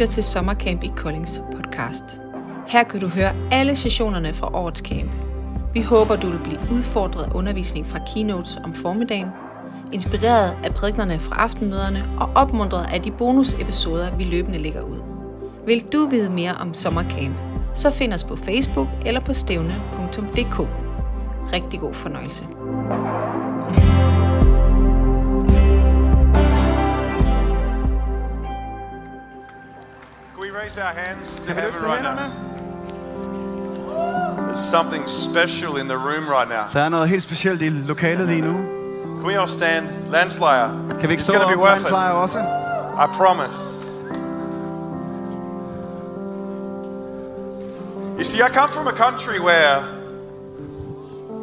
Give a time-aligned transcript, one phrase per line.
[0.00, 2.20] lytter til Sommercamp i Koldings podcast.
[2.66, 5.12] Her kan du høre alle sessionerne fra årets camp.
[5.74, 9.26] Vi håber, du vil blive udfordret af undervisning fra keynotes om formiddagen,
[9.92, 14.98] inspireret af prædiknerne fra aftenmøderne og opmuntret af de bonusepisoder, vi løbende lægger ud.
[15.66, 17.36] Vil du vide mere om Sommercamp,
[17.74, 20.68] så find os på Facebook eller på stævne.dk.
[21.52, 22.46] Rigtig god fornøjelse.
[30.62, 32.28] Raise our hands to heaven right now?
[34.46, 36.66] There's something special in the room right now.
[36.72, 38.52] Der er noget helt specielt i lokalet lige nu.
[39.20, 39.88] Can we all stand?
[40.10, 40.68] Landslayer.
[41.00, 41.82] Kan vi ikke It's stå op be worth it.
[41.82, 42.38] landslejr også?
[43.04, 43.60] I promise.
[48.18, 49.82] You see, I come from a country where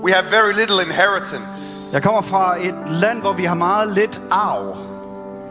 [0.03, 1.59] we have very little inheritance.
[1.93, 4.77] Jeg kommer fra et land, hvor vi har meget lidt arv.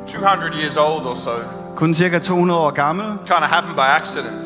[0.06, 1.55] 200 years old or so.
[1.76, 3.06] Kun cirka 200 år gammel.
[3.06, 4.42] Kind of happened by accident.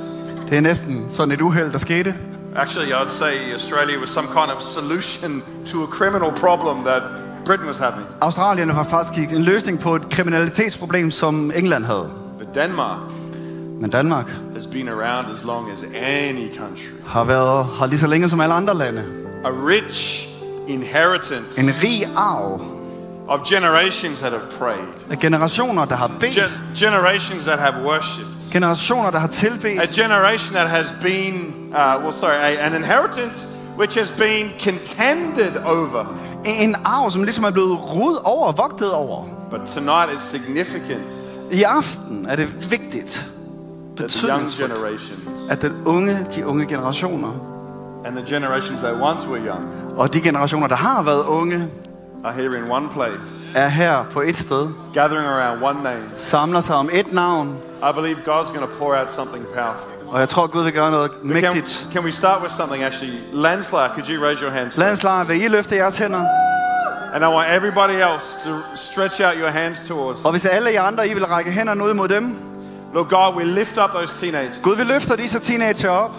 [0.48, 2.14] Det er næsten sådan et uheld, der skete.
[2.56, 7.02] Actually, I'd say Australia was some kind of solution to a criminal problem that
[7.44, 8.06] Britain was having.
[8.20, 12.08] Australien var faktisk en løsning på et kriminalitetsproblem, som England havde.
[12.38, 12.98] But Denmark
[13.80, 16.90] Men Danmark has been around as long as any country.
[17.06, 19.04] har været her lige så længe som alle andre lande.
[19.44, 20.26] A rich
[20.68, 22.60] inheritance En rig arv
[23.30, 26.34] of generations that have prayed, af generationer, der har bedt.
[26.34, 29.90] Gen- generations that have worshipped, Generationer, der har a tilbedt.
[29.94, 31.34] generation that has been,
[31.72, 36.04] uh, well, sorry, a, an inheritance which has been contended over.
[36.44, 39.24] En arv, som ligesom er blevet rod over, vogtet over.
[39.50, 41.16] But tonight it's significant
[41.52, 43.24] I aften er det vigtigt,
[43.96, 47.32] that the young betydningsfuldt, generations at den unge, de unge generationer,
[48.06, 51.68] and the generations that once were young og de generationer, der har været unge,
[52.24, 56.02] are here in one place, er her på et sted, gathering around one name.
[56.16, 60.08] samler sig om et navn, I believe God's going to pour out something powerful.
[60.08, 61.88] og jeg tror, Gud vil gøre noget Can, mægtigt.
[61.92, 63.18] can we start with something actually?
[63.32, 64.76] Landslayer, could you raise your hands?
[64.76, 66.24] Landslejr, vil I løfte jeres hænder?
[67.14, 70.24] And I want everybody else to stretch out your hands towards.
[70.24, 72.36] Og hvis alle jer andre, I vil række hænderne ud mod dem,
[72.94, 74.54] Lord God, we lift up those teenagers.
[74.62, 76.10] Gud vil løfte disse teenager op,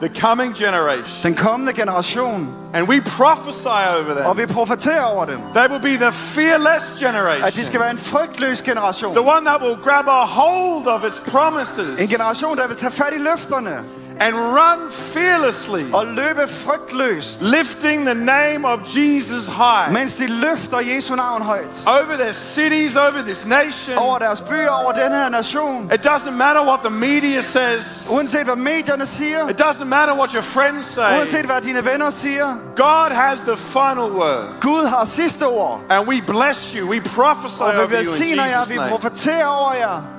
[0.00, 4.26] the coming generation, den kommende generation, and we prophesy over them.
[4.26, 7.90] og vi profeterer over dem, They will be the fearless at de generation, skal være
[7.90, 9.12] en frygtløs generation.
[9.14, 12.00] the one that will grab a hold of its promises.
[12.00, 13.84] En generation, der vil tage fat i løfterne
[14.20, 20.78] and run fearlessly, og løbe frygtløst, lifting the name of Jesus high mens de løfter
[20.78, 21.82] Jesu navn højt.
[21.86, 23.98] over their cities, over this nation.
[23.98, 25.90] Over deres byer, over den her nation.
[25.94, 28.06] It doesn't matter what the media says.
[28.10, 31.18] Uanset hvad medierne siger, It doesn't matter what your friends say.
[31.18, 34.44] uanset hvad dine venner siger, God has the final word.
[34.60, 35.80] Gud har sidste ord.
[35.90, 36.88] And we bless you.
[36.90, 40.17] We prophesy over you in velsigner jer, Jesus' vi profeterer over jer.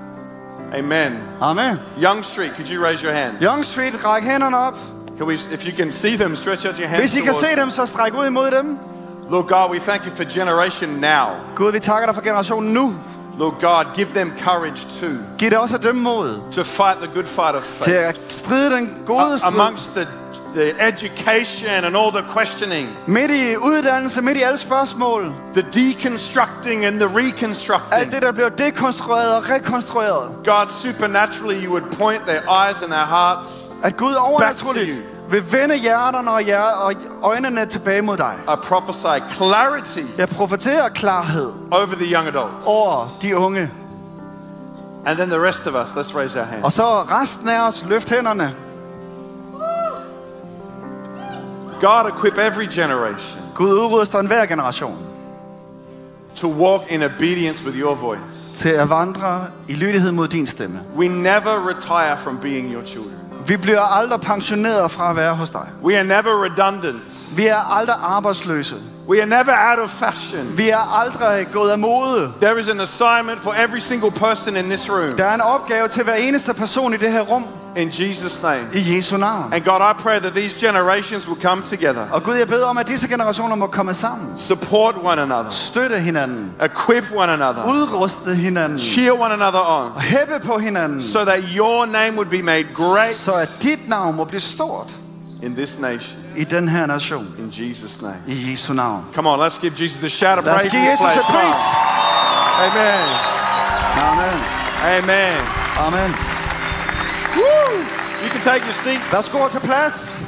[0.74, 1.18] Amen.
[1.42, 1.80] Amen.
[2.02, 3.42] Young Street, could you raise your hand?
[3.42, 4.76] Young Street, ræk hænderne op.
[5.18, 7.00] Can we, if you can see them, stretch out your hands.
[7.00, 7.58] Hvis I kan se them.
[7.60, 8.78] dem, så stræk ud imod dem.
[9.30, 11.28] Lord God, we thank you for generation now.
[11.56, 12.94] Gud, vi takker dig for generationen nu.
[13.40, 17.56] Lord God, give them courage too Giv også dem mod to fight the good fight
[17.56, 19.54] of til faith at stride den gode strid.
[19.54, 20.08] amongst the,
[20.56, 25.34] the education and all the questioning, Midt i uddannelse, midt i alle spørgsmål.
[25.54, 28.12] the deconstructing and the Alt reconstructing.
[28.12, 30.32] det, der bliver dekonstrueret og rekonstrueret.
[30.46, 33.50] God, supernaturally, you would point their eyes and their hearts.
[33.84, 34.98] At Gud overnaturligt
[35.32, 36.94] vil vende hjerterne og, hjer- og
[37.24, 38.36] øjnene tilbage mod dig.
[38.48, 42.66] I prophesy clarity Jeg profeterer klarhed over the young adults.
[42.66, 43.70] over de unge.
[45.06, 46.64] And then the rest of us, let's raise our hands.
[46.64, 48.54] Og så resten af os, løft hænderne.
[51.82, 54.98] God, equip every generation Gud udruster enhver generation
[56.36, 58.22] to walk in obedience with your voice.
[58.56, 60.80] til at vandre i lydighed mod din stemme.
[60.98, 63.14] We never retire from being your children.
[63.48, 65.68] Vi bliver aldrig pensioneret fra at være hos dig.
[65.84, 67.02] We are never redundant.
[67.36, 68.76] Vi er aldrig arbejdsløse.
[69.08, 70.58] We are never out of fashion.
[70.58, 72.32] Vi er aldrig gået af mode.
[72.42, 75.12] There is an assignment for every single person in this room.
[75.12, 77.46] Der er en opgave til hver eneste person i det her rum.
[77.76, 78.66] In Jesus' name.
[78.74, 79.54] I Jesu navn.
[79.54, 82.78] And God, I pray that these generations will come together, Og Gud, jeg beder om,
[82.78, 84.38] at disse generationer må komme sammen.
[84.38, 86.52] support one another, Støtte hinanden.
[86.66, 88.80] equip one another, Udruste hinanden.
[88.80, 91.02] cheer one another on, Og hæppe på hinanden.
[91.02, 94.96] so that your name would be made great Så at dit navn må blive stort
[95.44, 96.16] in this nation.
[96.38, 97.28] i den her nation.
[97.38, 98.16] In Jesus' name.
[98.28, 99.04] I Jesu navn.
[99.16, 101.56] Come on, let's give Jesus a shout of Lad os praise give Jesus Come pris.
[102.60, 103.06] Amen.
[103.98, 104.40] Amen.
[104.86, 105.38] Amen.
[105.78, 106.29] Amen.
[107.36, 107.78] Woo!
[108.24, 109.14] You can take your seats.
[109.14, 110.20] Værsgo til plads.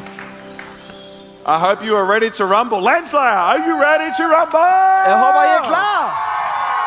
[1.46, 2.82] I hope you are ready to rumble.
[2.82, 4.60] Landslayer, are you ready to rumble?
[5.08, 6.02] Jeg håber, I er klar.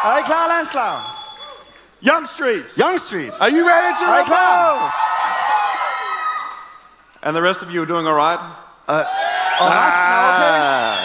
[0.04, 0.96] Er I klar, landslag?
[2.02, 2.66] Young Street.
[2.78, 3.32] Young Street.
[3.40, 4.26] Are you ready to Er I rebel?
[4.26, 4.94] klar?
[7.22, 8.40] And the rest of you are doing all right?
[8.88, 9.04] Er
[9.60, 9.74] okay.
[9.76, 10.96] Ah.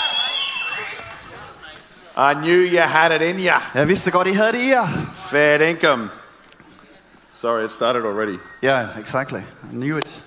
[2.17, 3.53] I knew you had it in you.
[3.73, 4.87] Jeg vidste godt, I havde det i jer.
[5.15, 6.09] Fair income.
[7.41, 8.37] Sorry, it started already.
[8.61, 9.39] Yeah, exactly.
[9.39, 10.23] I knew it.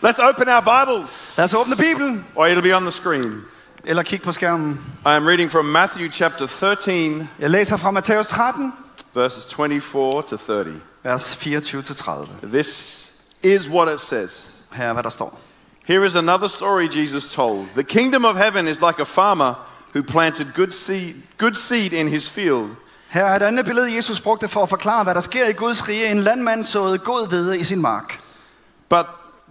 [0.00, 2.24] Let's open our Bibles, Lad os the Bibelen.
[2.36, 3.42] or it'll be on the screen.
[3.84, 4.80] Eller kig på skærmen.
[5.06, 8.72] I am reading from Matthew chapter 13, Jeg læser fra Matthæus 13,
[9.14, 10.80] verses 24 to 30.
[11.02, 12.46] vers 24-30.
[12.46, 13.10] This
[13.42, 14.46] is what it says.
[14.72, 15.40] Her er, hvad der står.
[15.84, 17.66] Here is another story Jesus told.
[17.74, 19.54] The kingdom of heaven is like a farmer
[19.94, 22.68] who planted good seed, good seed in his field.
[23.12, 25.88] Her er et andet billede, Jesus brugte for at forklare, hvad der sker i Guds
[25.88, 26.10] rige.
[26.10, 28.20] En landmand såede god hvede i sin mark.
[28.88, 29.06] But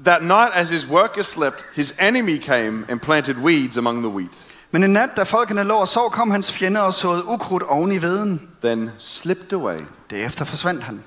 [0.06, 4.32] that night, as his workers slept, his enemy came and planted weeds among the wheat,
[4.72, 7.92] Men en nat, da folkene lå og sov, kom hans fjender og såede ukrudt oven
[7.92, 8.50] i hveden.
[8.64, 9.80] then slipped away.
[10.10, 11.04] Derefter forsvandt han.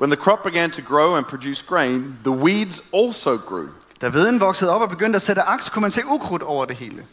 [0.00, 3.66] When the crop began to grow and produce grain, the weeds also grew.
[4.00, 6.76] Da hveden voksede op og begyndte at sætte aks, kunne man se ukrudt over det
[6.76, 7.04] hele.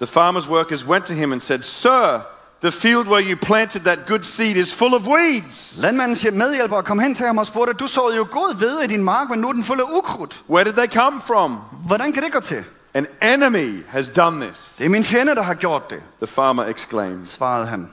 [0.00, 2.20] The farmer's workers went to him and said, Sir,
[2.62, 5.74] the field where you planted that good seed is full of weeds.
[5.78, 9.02] Landmandens medhjælpere kom hen til ham og spurgte, du såede jo god hvede i din
[9.04, 10.42] mark, men nu er den fuld af ukrudt.
[10.50, 11.58] Where did they come from?
[11.86, 12.64] Hvordan kan det gå til?
[12.94, 16.64] An enemy has done this, Det er min fjende, der har gjort det, the farmer
[16.64, 17.26] exclaimed.
[17.26, 17.88] svarede han.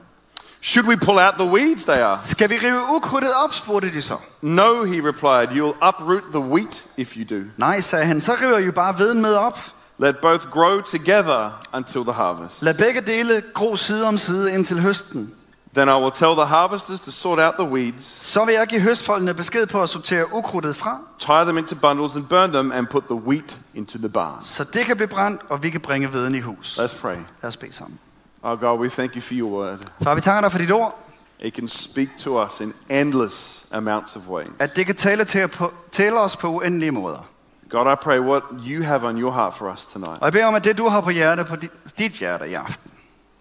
[0.61, 1.83] Should we pull out the weeds?
[1.83, 2.17] They are?
[2.29, 4.17] Skal vi rive ukrudtet op, spurgte de så.
[4.41, 7.43] No, he replied, you'll uproot the wheat if you do.
[7.57, 9.59] Nej, sagde han, så river I jo bare hveden med op.
[9.97, 12.61] Let both grow together until the harvest.
[12.61, 15.31] Lad begge dele gro side om side indtil høsten.
[15.75, 18.81] Then I will tell the harvesters to sort out the weeds, Så vil jeg give
[18.81, 22.87] høstfolkene besked på at sortere ukrudtet fra, tie them into bundles and burn them, and
[22.87, 24.41] put the wheat into the barn.
[24.41, 26.79] så det kan blive brændt, og vi kan bringe hveden i hus.
[26.79, 27.15] Let's pray.
[27.41, 27.99] Lad os bede sammen.
[28.43, 29.79] Oh God, we thank you for your word.
[30.03, 31.01] Far, vi takker dig for dit ord,
[31.39, 34.47] It can speak to us in endless amounts of ways.
[34.59, 37.25] at det kan tale til, på, tale os på uendelige måder.
[37.75, 40.45] God, I pray what you have on your heart for us tonight Og jeg beder
[40.45, 42.91] om, at det du har på hjerte, på dit, dit hjerte i aften,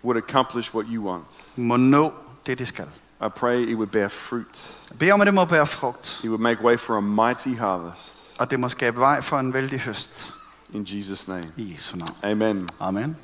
[0.04, 1.24] would accomplish what you want.
[1.56, 2.12] må nå
[2.46, 2.84] det, det skal.
[3.20, 4.62] I pray it would bear fruit.
[4.90, 7.48] Jeg beder om, at det må bære frugt, It would make way for a mighty
[7.58, 8.22] harvest.
[8.38, 10.32] og det må skabe vej for en vældig høst.
[10.72, 11.46] In Jesus' name.
[11.56, 12.10] I Jesu navn.
[12.22, 12.68] Amen.
[12.80, 13.16] Amen.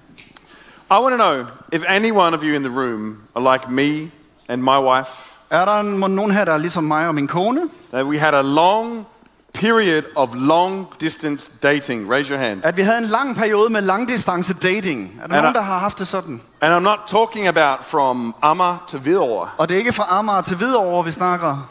[0.91, 4.11] I want to know if any one of you in the room are like me
[4.49, 7.61] and my wife, Er der må nogen her, der er ligesom mig og min kone,
[7.93, 9.07] that we had a long
[9.55, 12.11] period of long distance dating.
[12.11, 12.61] Raise your hand.
[12.65, 15.21] at vi havde en lang periode med langdistance dating?
[15.23, 16.41] Er der Er nogen, der- der har haft det sådan?
[16.61, 19.49] And I'm not talking about from Amma to Hvidovre.
[19.59, 21.69] Og det er ikke fra Amager til Hvidovre, vi snakker,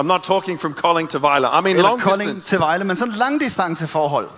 [0.00, 1.46] I'm not talking from Colling to Vejle.
[1.46, 2.48] I mean eller long Kolding distance.
[2.48, 4.28] til Vejle, men sådan langdistance forhold.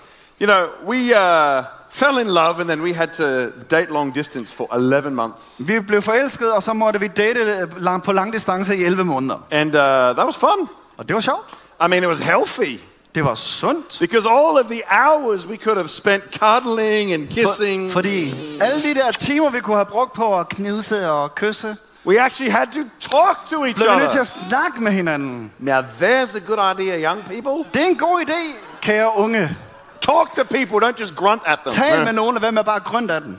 [0.41, 3.23] You know, we uh, fell in love and then we had to
[3.71, 5.45] date long distance for 11 months.
[5.59, 9.47] Vi blev forelsket, og så måtte vi date øh, lang- på langdistance i 11 måneder.
[9.51, 9.81] And uh,
[10.17, 10.69] that was fun.
[10.97, 11.55] Og det var sjovt.
[11.81, 12.79] I mean, it was healthy
[13.15, 13.97] Det var sundt.
[14.01, 18.83] because all of the hours we could have spent cuddling and kissing, For, fordi alle
[18.83, 21.77] de der timer, vi kunne have brugt på at knivse og kysse,
[22.07, 24.21] we actually had to talk to each nødt til other.
[24.21, 25.53] at snakke med hinanden.
[25.59, 27.71] Now, there's a good idea, young people.
[27.75, 29.57] Det er en god idé, kære unge.
[30.01, 31.75] Talk to people, don't just grunt at them.
[31.85, 33.39] Tal med nogen, og hvad med bare grønt af den.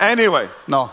[0.00, 0.88] Anyway, Nå.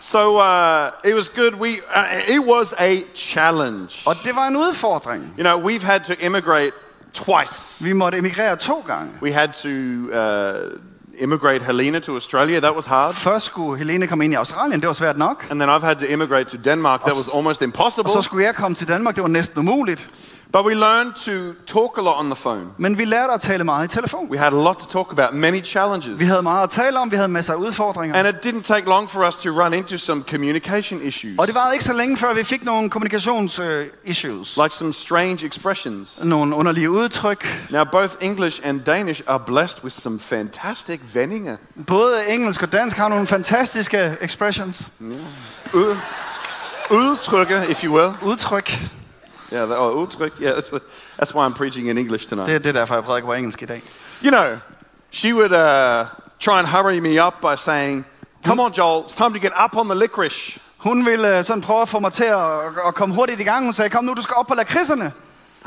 [0.00, 1.54] So uh, it was good.
[1.60, 4.02] We uh, it was a challenge.
[4.06, 5.34] Og det var en udfordring.
[5.38, 6.72] You know, we've had to immigrate
[7.12, 7.84] twice.
[7.84, 9.10] Vi måtte emigrere to gange.
[9.22, 12.60] We had to uh, immigrate Helena to Australia.
[12.60, 13.14] That was hard.
[13.14, 15.46] Først skulle Helene komme ind i Australien, det var svært nok.
[15.50, 17.00] And then I've had to immigrate to Denmark.
[17.00, 18.12] That was almost Og impossible.
[18.12, 20.08] så skulle jeg komme til Danmark, det var næsten umuligt.
[20.52, 22.66] But we learned to talk a lot on the phone.
[22.78, 24.30] Men vi lærte at tale meget i telefon.
[24.30, 26.18] We had a lot to talk about, many challenges.
[26.20, 28.16] Vi havde meget at tale om, vi havde masser af udfordringer.
[28.16, 31.54] And it didn't take long for us to run into some communication issues, Og det
[31.54, 34.56] varede ikke så længe, før vi fik nogle kommunikations-issues.
[34.62, 36.12] like some strange expressions.
[36.22, 37.66] Nogle underlige udtryk.
[37.70, 41.56] Now, both English and Danish are blessed with some fantastic vendinger.
[41.86, 44.82] Både engelsk og dansk har nogle fantastiske expressions.
[45.72, 45.96] Ud-
[46.90, 48.12] Udtrykke, if you will.
[48.22, 48.78] Udtryk.
[49.52, 50.08] Yeah, that, oh.
[50.40, 50.70] Yeah, that's,
[51.16, 52.46] that's why I'm preaching in English tonight.
[52.46, 53.82] Det, det er derfor, jeg prædiker på engelsk i dag.
[54.22, 54.58] You know,
[55.10, 56.06] she would uh,
[56.40, 58.04] try and hurry me up by saying,
[58.44, 60.58] Come on, Joel, it's time to get up on the licorice.
[60.78, 63.64] Hun ville sådan prøve at få mig til at, at komme hurtigt i gang.
[63.64, 65.12] Hun sagde, kom nu, du skal op på lakridserne.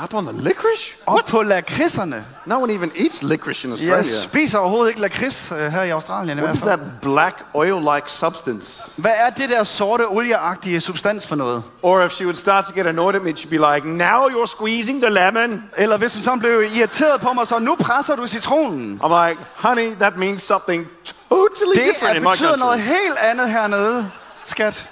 [0.03, 0.93] Up on the licorice?
[1.05, 2.25] Op på lakridserne.
[2.45, 3.95] No one even eats licorice in Australia.
[3.95, 7.35] Jeg spiser overhovedet ikke lakrids øh, her i Australien i What hvert is that black
[7.53, 8.67] oil-like substance?
[8.95, 11.63] Hvad er det der sorte, olieagtige substans for noget?
[11.81, 14.47] Or if she would start to get annoyed at me, she'd be like, Now you're
[14.57, 15.69] squeezing the lemon.
[15.77, 18.99] Eller hvis hun så blev irriteret på mig, så nu presser du citronen.
[19.03, 20.87] I'm like, honey, that means something
[21.29, 22.93] totally Det different er, in my betyder noget country.
[22.95, 24.11] helt andet hernede,
[24.43, 24.89] skat.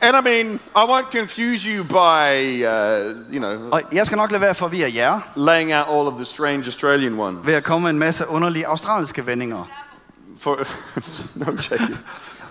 [0.00, 4.30] And I mean, I won't confuse you by, uh, you know, Og jeg skal nok
[4.30, 7.46] lade være at forvirre jer laying out all of the strange Australian ones.
[7.46, 9.64] ved at komme med en masse underlige australske vendinger.
[10.40, 10.58] For
[11.44, 11.98] no joking.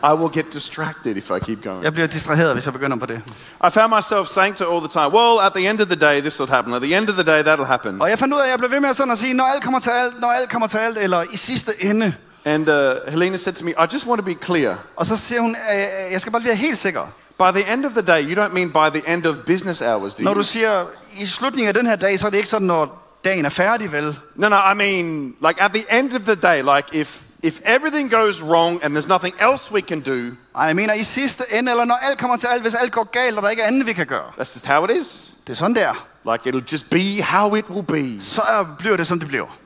[0.04, 1.84] I will get distracted if I keep going.
[1.84, 3.22] Jeg bliver distraheret, hvis jeg begynder på det.
[3.68, 6.20] I found myself saying to all the time, well, at the end of the day,
[6.22, 6.74] this will happen.
[6.74, 8.02] At the end of the day, that'll happen.
[8.02, 9.64] Og jeg fandt ud af, at jeg blev ved med sådan at sige, når alt
[9.64, 12.14] kommer til alt, når alt kommer til alt, eller i sidste ende.
[12.46, 12.76] And uh,
[13.08, 14.76] Helena said to me, I just want to be clear.
[14.96, 15.80] Og så siger hun, øh,
[16.12, 17.02] jeg skal bare lige være helt sikker.
[17.40, 20.16] By the end of the day, you don't mean by the end of business hours,
[20.16, 20.38] do Når you?
[20.38, 20.86] du siger,
[21.18, 23.92] i slutningen af den her dag, så er det ikke sådan, når dagen er færdig,
[23.92, 24.20] vel?
[24.36, 28.12] No, no, I mean, like at the end of the day, like if, if everything
[28.14, 31.72] goes wrong and there's nothing else we can do, Ej, jeg mener i sidste ende,
[31.72, 33.88] eller når alt kommer til alt, hvis alt går galt, og der ikke er andet,
[33.88, 34.26] vi kan gøre.
[34.26, 35.08] that's just how it is.
[35.48, 36.08] Det er sådan der.
[36.32, 38.22] Like it'll just be how it will be.
[38.24, 39.58] Så er, bliver det, som det bliver.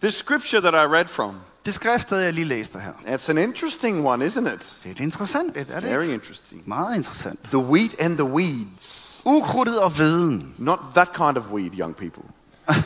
[0.00, 2.92] This scripture that I read from, Det skrift, jeg lige læste her.
[3.06, 4.72] it's an interesting one, isn't it?
[4.82, 6.62] Det er et interessant et, er det Very interesting.
[6.68, 7.40] Meget interessant.
[7.44, 9.20] The wheat and the weeds.
[9.24, 10.54] Ukrudtet og veden.
[10.58, 12.22] Not that kind of weed, young people.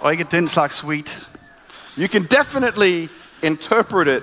[0.00, 1.28] Og ikke den slags sweet.
[1.98, 3.08] You can definitely
[3.42, 4.22] interpret it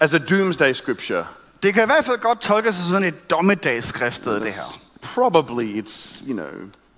[0.00, 1.24] as a doomsday scripture.
[1.62, 4.78] Det kan i hvert fald godt tolkes som sådan et dommedagsskriftsted, det her.
[5.02, 6.48] Probably it's, you know,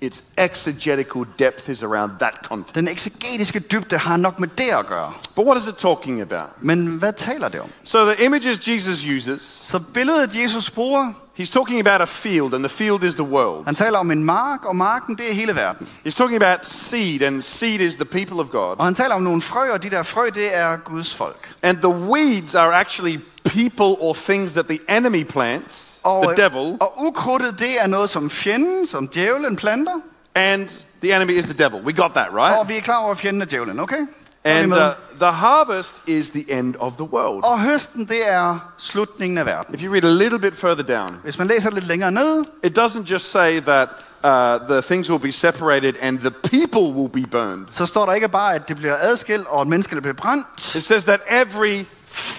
[0.03, 2.75] its exegetical depth is around that context.
[2.75, 5.13] Den eksegetiske dybde har nok med det at gøre.
[5.37, 6.49] But what is it talking about?
[6.61, 7.69] Men hvad taler det om?
[7.85, 12.63] So the images Jesus uses, Så billedet Jesus bruger, he's talking about a field, and
[12.65, 13.65] the field is the world.
[13.65, 15.89] han taler om en mark, og marken det er hele verden.
[16.07, 18.75] He's talking about seed, and seed is the people of God.
[18.79, 21.55] Og han taler om nogle frø, og de der frø, det er Guds folk.
[21.63, 26.77] And the weeds are actually people or things that the enemy plants, Og, the devil,
[26.81, 30.01] og ukrudtet, det er noget, som fjenden, som djævlen planter.
[30.35, 30.69] and
[31.03, 31.81] the enemy is the devil.
[31.85, 32.59] We got that, right?
[32.59, 34.07] Og vi er klar over, fjenden er djævlen, okay?
[34.45, 34.79] And uh,
[35.21, 37.45] the harvest is the end of the world.
[37.45, 39.75] Og høsten, det er slutningen af verden.
[39.75, 42.79] If you read a little bit further down, Hvis man læser lidt længere ned, it
[42.79, 43.89] doesn't just say that
[44.25, 47.67] uh, the things will be separated and the people will be burned.
[47.71, 50.75] så står der ikke bare, at det bliver adskilt, og at menneskene bliver brændt.
[50.77, 51.85] It says that every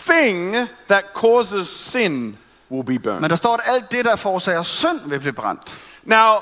[0.06, 0.56] thing
[0.90, 2.38] that causes sin
[2.74, 3.22] will be burned.
[3.22, 5.62] Men der står, at alt det, der forårsager synd, vil blive brændt.
[6.04, 6.34] Now,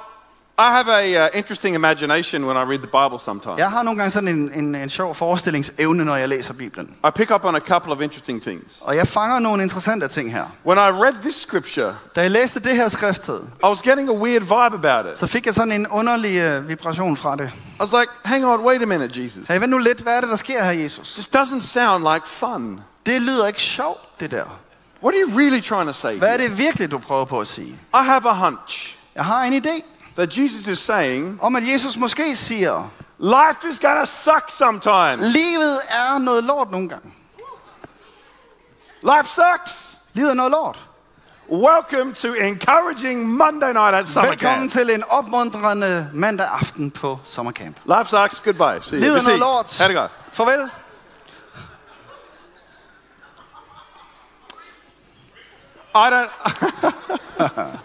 [0.60, 3.58] I have a uh, interesting imagination when I read the Bible sometimes.
[3.58, 6.90] Jeg har nogle gange sådan en, en, en sjov forestillingsevne, når jeg læser Bibelen.
[7.08, 8.78] I pick up on a couple of interesting things.
[8.82, 10.46] Og jeg fanger nogle interessante ting her.
[10.66, 14.14] When I read this scripture, Da jeg læste det her skriftsted, I was getting a
[14.14, 15.18] weird vibe about it.
[15.18, 17.50] så fik jeg sådan en underlig øh, vibration fra det.
[17.54, 19.48] I was like, hang on, wait a minute, Jesus.
[19.48, 21.14] Hey, vent nu lidt, hvad er det, der sker her, Jesus?
[21.14, 22.80] This doesn't sound like fun.
[23.06, 24.46] Det lyder ikke sjovt, det der.
[25.04, 26.18] What are you really trying to say?
[26.18, 27.68] Hvad er det virkelig, du prøver på at sige?
[27.94, 29.84] I have a hunch Jeg har en idé
[30.16, 32.90] that Jesus is saying, om, at Jesus måske siger,
[33.20, 35.34] life is gonna suck sometimes.
[35.36, 37.14] livet er noget lort nogle gange.
[39.04, 39.92] Life sucks.
[40.14, 40.80] Livet er noget lort.
[41.52, 44.72] Welcome to encouraging Monday night at summer Velkommen camp.
[44.72, 47.78] til en opmuntrende mandag aften på sommercamp.
[47.86, 48.40] Life sucks.
[48.40, 48.84] Goodbye.
[48.90, 49.04] See you.
[49.04, 49.66] Livet er noget lort.
[49.66, 50.08] How'd it go?
[50.32, 50.70] Farvel.
[55.96, 56.32] I don't.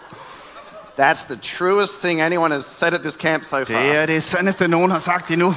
[0.97, 3.65] That's the truest thing anyone has said at this camp so far.
[3.65, 3.81] Det far.
[3.81, 5.53] er det sandeste, nogen har sagt endnu.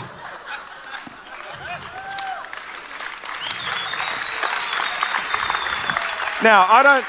[6.42, 7.04] Now, I don't,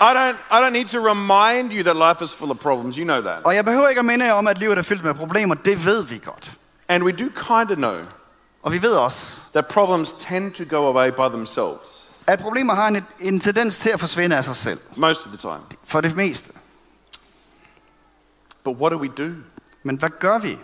[0.00, 2.96] I don't, I don't need to remind you that life is full of problems.
[2.96, 5.04] You know that, Og jeg behøver ikke at minde jer om, at livet er fyldt
[5.04, 5.54] med problemer.
[5.54, 6.52] Det ved vi godt.
[6.88, 7.96] and we do kind of know
[8.62, 11.93] Og vi ved også, that problems tend to go away by themselves
[12.26, 14.78] at problemer har en, en tendens til at forsvinde af sig selv.
[14.96, 15.62] most of the time.
[15.84, 16.52] For det meste.
[18.64, 19.32] But what do we do
[19.82, 20.58] Men hvad gør vi,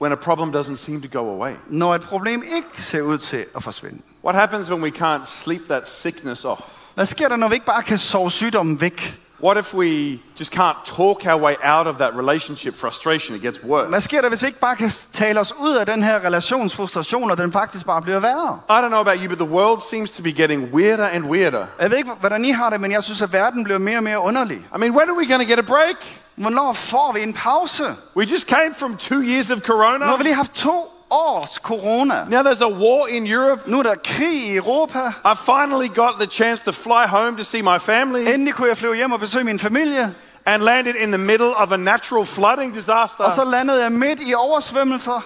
[0.00, 1.52] when a problem doesn't seem to go away?
[1.68, 4.02] når et problem ikke ser ud til at forsvinde?
[4.24, 6.60] What happens when we can't sleep that sickness off?
[6.94, 9.20] Hvad sker der, når vi ikke bare kan sove sygdommen væk?
[9.42, 13.36] What if we just can't talk our way out of that relationship frustration?
[13.36, 13.88] It gets worse.
[13.88, 17.30] Hvad sker der, hvis vi ikke bare kan tale os ud af den her relationsfrustration,
[17.30, 18.60] og den faktisk bare bliver værre?
[18.68, 21.66] I don't know about you, but the world seems to be getting weirder and weirder.
[21.80, 24.02] Jeg ved ikke, hvordan I har det, men jeg synes, at verden bliver mere og
[24.02, 24.56] mere underlig.
[24.56, 25.96] I mean, when are we going to get a break?
[26.36, 27.84] Hvornår får vi en pause?
[28.16, 30.16] We just came from two years of Nu har corona.
[30.16, 32.24] vi lige haft to års corona.
[32.28, 33.62] Now there's a war in Europe.
[33.70, 34.98] Nu er der krig i Europa.
[35.24, 38.76] I finally got the chance to fly home to see my family Endelig kunne jeg
[38.76, 40.14] flyve hjem og besøge min familie.
[40.46, 43.44] and landed in the middle of a natural flooding Og så disaster.
[43.50, 45.20] landede jeg midt i oversvømmelser.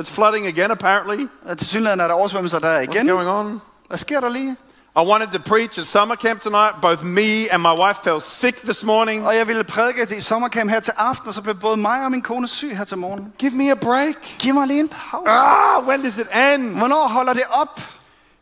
[0.00, 1.26] It's flooding again, apparently.
[1.58, 3.60] Til synligheden er der oversvømmelser der What's going on?
[3.88, 4.56] Hvad sker der lige?
[4.98, 6.80] I wanted to preach at summer camp tonight.
[6.80, 9.26] Both me and my wife fell sick this morning.
[9.26, 12.10] Og jeg ville prædike til sommercamp her til aften, og så blev både mig og
[12.10, 13.32] min kone syg her til morgen.
[13.38, 14.14] Give me a break.
[14.38, 15.30] Giv mig lige en pause.
[15.30, 16.78] Ah, when does it end?
[16.78, 17.80] Hvornår holder det op?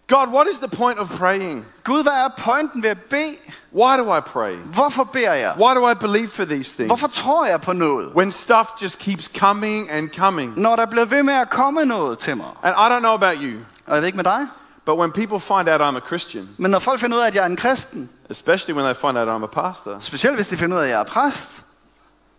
[0.09, 1.67] God, what is the point of praying?
[1.85, 3.37] Gud, hvad er pointen ved at bede?
[3.73, 4.57] Why do I pray?
[4.57, 5.55] Hvorfor beder jeg?
[5.59, 6.87] Why do I believe for these things?
[6.87, 8.13] Hvorfor tror jeg på noget?
[8.17, 10.53] When stuff just keeps coming and coming.
[10.61, 12.47] Når der bliver ved med at komme noget til mig.
[12.63, 14.47] And I don't know about you, Og jeg ved ikke med dig.
[14.87, 17.35] But when people find out I'm a Christian, Men når folk finder ud af, at
[17.35, 20.57] jeg er en kristen, especially when they find out I'm a pastor, specielt hvis de
[20.57, 21.63] finder ud af, at jeg er præst,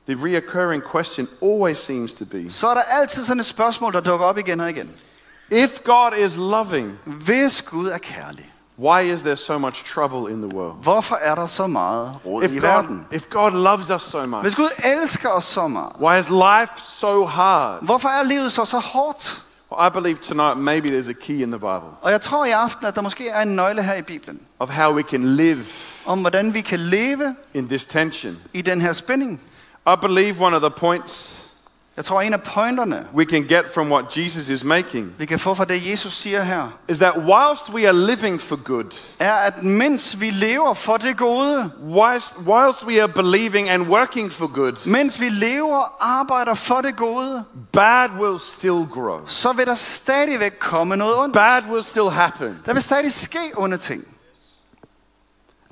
[0.07, 3.99] the reoccurring question always seems to be så er der altid sådan et spørgsmål, der
[3.99, 4.89] dukker op igen og igen.
[5.51, 10.41] if God is loving, Hvis Gud er kærlig, why is there so much trouble in
[10.49, 10.75] the world?
[10.83, 13.05] hvorfor er der så meget råd If i God, verden?
[13.11, 14.69] if God loves us so much, Hvis Gud
[15.01, 17.77] elsker os så meget, why is life so hard?
[17.81, 19.41] hvorfor er livet så så hårdt?
[19.79, 22.85] I believe tonight maybe there's a key in the Bible Og jeg tror i aften,
[22.87, 25.65] at der måske er en nøgle her i Bibelen, of how we can live
[26.05, 28.37] om hvordan vi kan leve in this tension.
[28.53, 29.41] i den her spænding.
[29.87, 31.44] I believe one of the points
[31.97, 35.39] Jeg tror, en af pointerne, we can get from what Jesus is making vi kan
[35.39, 39.33] få fra det, Jesus siger her, is that whilst we are living for good, er,
[39.33, 44.47] at mens vi lever for det gode, whilst, whilst we are believing and working for
[44.47, 49.19] good, mens vi lever og arbejder for det gode, bad will still grow.
[49.25, 51.33] så vil der stadigvæk komme noget ondt.
[51.33, 54.03] Bad will still happen Der vil stadig ske onde ting.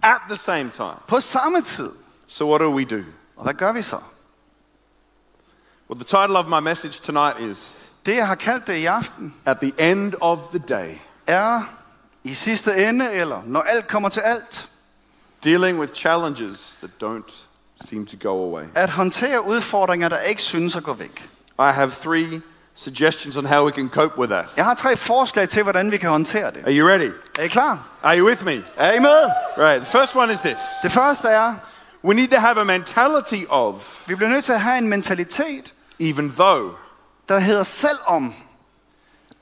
[0.03, 0.95] at the same time.
[1.07, 1.89] På samme tid.
[2.27, 3.03] So, what do we do?
[3.35, 3.97] Og hvad gør vi så?
[5.89, 7.57] Well, the title of my message tonight is
[8.05, 10.95] Det, jeg har kaldt det i aften, At the End of the Day
[11.27, 11.61] er
[12.23, 14.67] i sidste ende, eller når alt kommer til alt,
[15.43, 17.33] Dealing with Challenges That Don't
[17.89, 18.63] Seem to Go Away.
[18.75, 21.29] at håndtere udfordringer, der ikke synes at gå væk.
[21.59, 22.41] I have three
[22.75, 24.53] suggestions on how we can cope with that.
[24.57, 26.57] Jeg har tre forslag til, hvordan vi kan håndtere det.
[26.65, 27.11] Are you ready?
[27.39, 27.79] Er I klar?
[28.03, 28.63] Are you with me?
[28.77, 29.31] Er I med?
[29.57, 31.53] Right, the first one is this Det første er,
[32.03, 35.73] we need to have a mentality of, vi bliver nødt til at have en mentalitet,
[35.99, 36.71] even though,
[37.29, 38.33] der hedder selvom.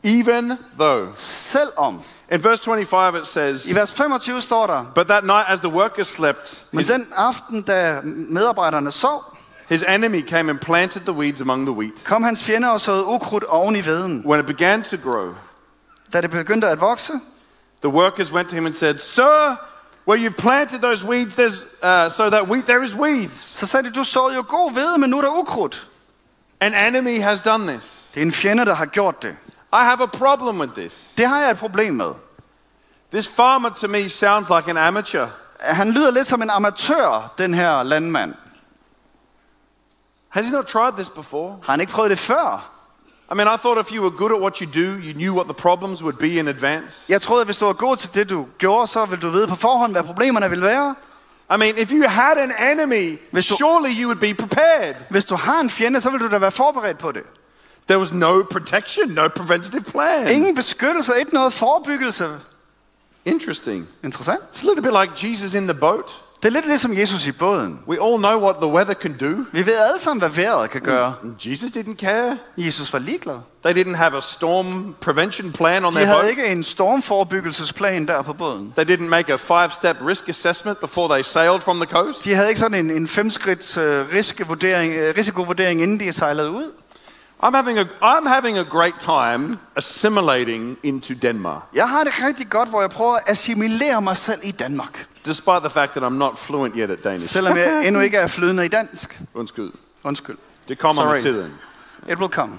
[0.04, 1.08] even though.
[1.16, 2.02] Selvom.
[2.32, 5.70] In verse 25 it says, I vers 25 står der, But that night as the
[5.70, 9.24] workers slept, men his, den aften, da medarbejderne sov,
[9.70, 12.04] his enemy came and planted the weeds among the wheat.
[12.06, 14.24] kom hans fjender og såede ukrudt oven i veden.
[14.26, 15.34] When it began to grow,
[16.14, 17.14] Da det begyndte at vokse,
[17.82, 19.56] the workers went to him and said, Sir,
[20.06, 23.40] where you've planted those weeds, there's, uh, so that wheat, there is weeds.
[23.40, 25.88] så sagde de, du såede jo god hvede, men nu er der ukrudt.
[26.60, 28.10] An enemy has done this.
[28.14, 29.36] Det er en fjende, der har gjort det.
[29.74, 31.00] I have a problem with this.
[31.18, 32.12] Det har jeg et problem med.
[33.12, 35.28] This farmer to me sounds like an amateur.
[35.60, 38.34] Han lyder lidt som en amatør, den her landmand.
[40.30, 41.58] Has he not tried this before?
[41.64, 42.72] Har han ikke prøvet det før?
[43.32, 45.46] I mean, I thought if you were good at what you do, you knew what
[45.46, 46.96] the problems would be in advance.
[47.10, 49.48] Jeg troede, at hvis du var god til det, du gjorde, så ville du vide
[49.48, 50.96] på forhånd, hvad problemerne ville være.
[51.56, 54.96] I mean, if you had an enemy, Hvis du- surely you would be prepared.
[55.10, 57.24] Hvis du har en fjende, så vil du da være forberedt på det.
[57.88, 60.30] There was no protection, no preventative plan.
[60.32, 62.30] Ingen beskyttelse, ikke noget forebyggelse.
[63.26, 63.88] Interesting.
[64.04, 64.40] Interessant.
[64.54, 66.21] It's a little bit like Jesus in the boat.
[66.44, 67.80] Det er lidt ligesom Jesus i båden.
[67.88, 69.46] We all know what the weather can do.
[69.52, 71.14] Vi ved alle sammen, hvad vejret kan gøre.
[71.24, 72.38] And Jesus didn't care.
[72.58, 73.36] Jesus var ligeglad.
[73.66, 76.30] They didn't have a storm prevention plan on De their havde boat.
[76.30, 78.74] ikke en stormforebyggelsesplan der på båden.
[78.78, 82.24] They didn't make a five-step risk assessment before they sailed from the coast.
[82.24, 86.72] De havde ikke sådan en, en femskridts uh, risikovurdering, uh, risikovurdering, inden de sejlede ud.
[87.44, 92.50] I'm having a, I'm having a great time assimilating into Denmark, Jeg har det rigtig
[92.50, 95.08] godt, hvor jeg prøver at assimilere mig selv i Danmark.
[95.26, 97.28] despite the fact that I'm not fluent yet at Danish.
[97.28, 99.22] Selvom jeg endnu ikke er flydende i dansk.
[99.34, 99.72] Undskyld.
[100.04, 100.38] Undskyld.
[100.68, 101.14] Det kommer Sorry.
[101.14, 101.54] med tiden.
[102.10, 102.54] It will come.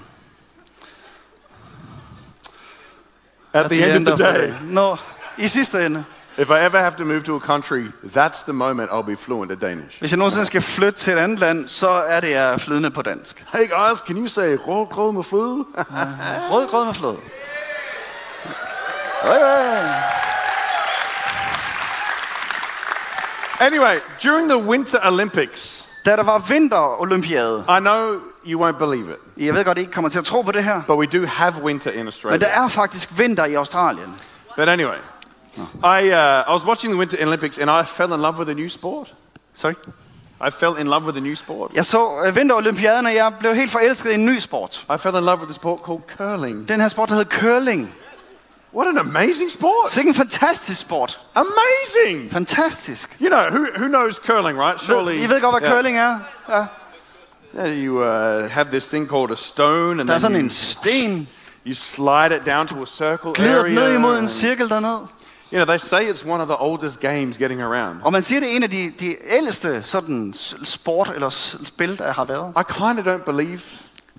[3.53, 4.97] At the end of the day, Nå,
[5.37, 6.03] i sidste ende.
[6.37, 9.51] If I ever have to move to a country, that's the moment I'll be fluent
[9.51, 9.99] at Danish.
[9.99, 12.91] Hvis jeg nogensinde skal flytte til et andet land, så er det, jeg er flydende
[12.91, 13.45] på dansk.
[13.53, 15.65] Hey guys, can you say rød grød med fløde?
[16.51, 17.17] Rød grød med fløde.
[23.59, 29.45] Anyway, during the Winter Olympics, Da der var vinterolympiade, I know you won't believe it,
[29.45, 31.25] jeg ved godt, I ikke kommer til at tro på det her, but we do
[31.27, 32.47] have winter in men der Australia.
[32.47, 34.15] er faktisk vinter i Australien.
[34.57, 34.97] But anyway,
[35.57, 38.53] I, uh, I was watching the Winter Olympics and I fell in love with a
[38.53, 39.13] new sport.
[39.53, 39.75] Sorry.
[40.41, 41.71] I fell in love with a new sport.
[41.73, 44.85] Jeg så øh, vinterolympiaden, og jeg blev helt forelsket i en ny sport.
[44.95, 46.69] I fell in love with a sport called curling.
[46.69, 47.93] Den her sport, der hedder curling.
[48.75, 49.91] What an amazing sport!
[49.91, 51.19] Så ikke en fantastisk sport.
[51.35, 52.31] Amazing!
[52.31, 53.17] Fantastisk.
[53.21, 54.81] You know, who, who knows curling, right?
[54.81, 55.15] Surely.
[55.15, 55.73] I ved godt, hvad yeah.
[55.75, 56.19] curling er?
[56.49, 56.65] Ja.
[57.55, 60.43] Yeah, you uh, have this thing called a stone, and Der er then sådan you,
[60.43, 61.27] en sten,
[61.67, 63.95] you slide it down to a circle glider den ned area.
[63.95, 65.07] imod en cirkel derned.
[65.53, 67.99] You know, they say it's one of the oldest games getting around.
[68.03, 71.29] Og man siger, det er en af de, de ældste sådan sport eller
[71.65, 72.53] spil, der har været.
[72.59, 73.59] I kind of don't believe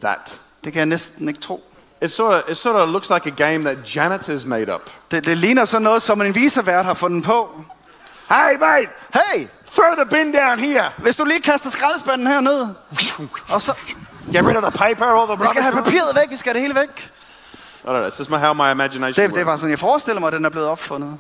[0.01, 0.35] that.
[0.65, 1.65] Det kan jeg næsten ikke tro.
[2.03, 4.91] It sort of, it sort of looks like a game that janitors made up.
[5.11, 7.49] Det, det ligner sådan noget, som en visevært har fundet på.
[8.29, 10.91] Hey, mate, Hey, throw the bin down here.
[10.99, 12.67] hvis du lige kaster skraldespanden her ned,
[13.55, 13.73] og så...
[14.33, 15.93] Get rid of the paper, all the Vi skal have rubbish.
[15.97, 17.11] papiret væk, vi skal have det hele væk.
[17.85, 18.07] I don't know.
[18.07, 19.61] It's just my, how my imagination Det, det er works.
[19.61, 21.17] sådan, jeg forestiller mig, at den er blevet opfundet.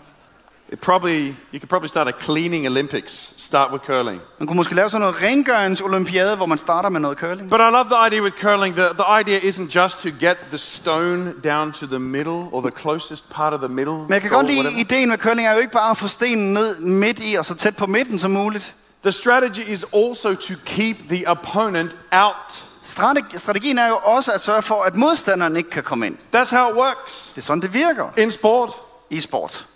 [0.73, 3.35] It probably, you could probably start a cleaning Olympics.
[3.43, 4.21] Start with curling.
[4.39, 7.51] Man kunne måske lave sådan noget rengøringsolympiade, hvor man starter med noget curling.
[7.51, 8.75] But I love the idea with curling.
[8.75, 12.71] The, the idea isn't just to get the stone down to the middle or the
[12.81, 13.93] closest part of the middle.
[13.95, 14.81] Men jeg kan goal, godt lide, whatever.
[14.81, 17.55] ideen med curling er jo ikke bare at få stenen ned midt i, og så
[17.55, 18.75] tæt på midten som muligt.
[19.03, 22.55] The strategy is also to keep the opponent out.
[22.85, 26.17] Strateg- strategien er jo også at sørge for, at modstanderen ikke kan komme ind.
[26.37, 28.71] That's how it works Det er sådan, det virker in sport.
[29.11, 29.67] i sport.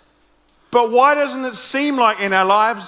[0.71, 2.83] But why doesn't it seem like in our lives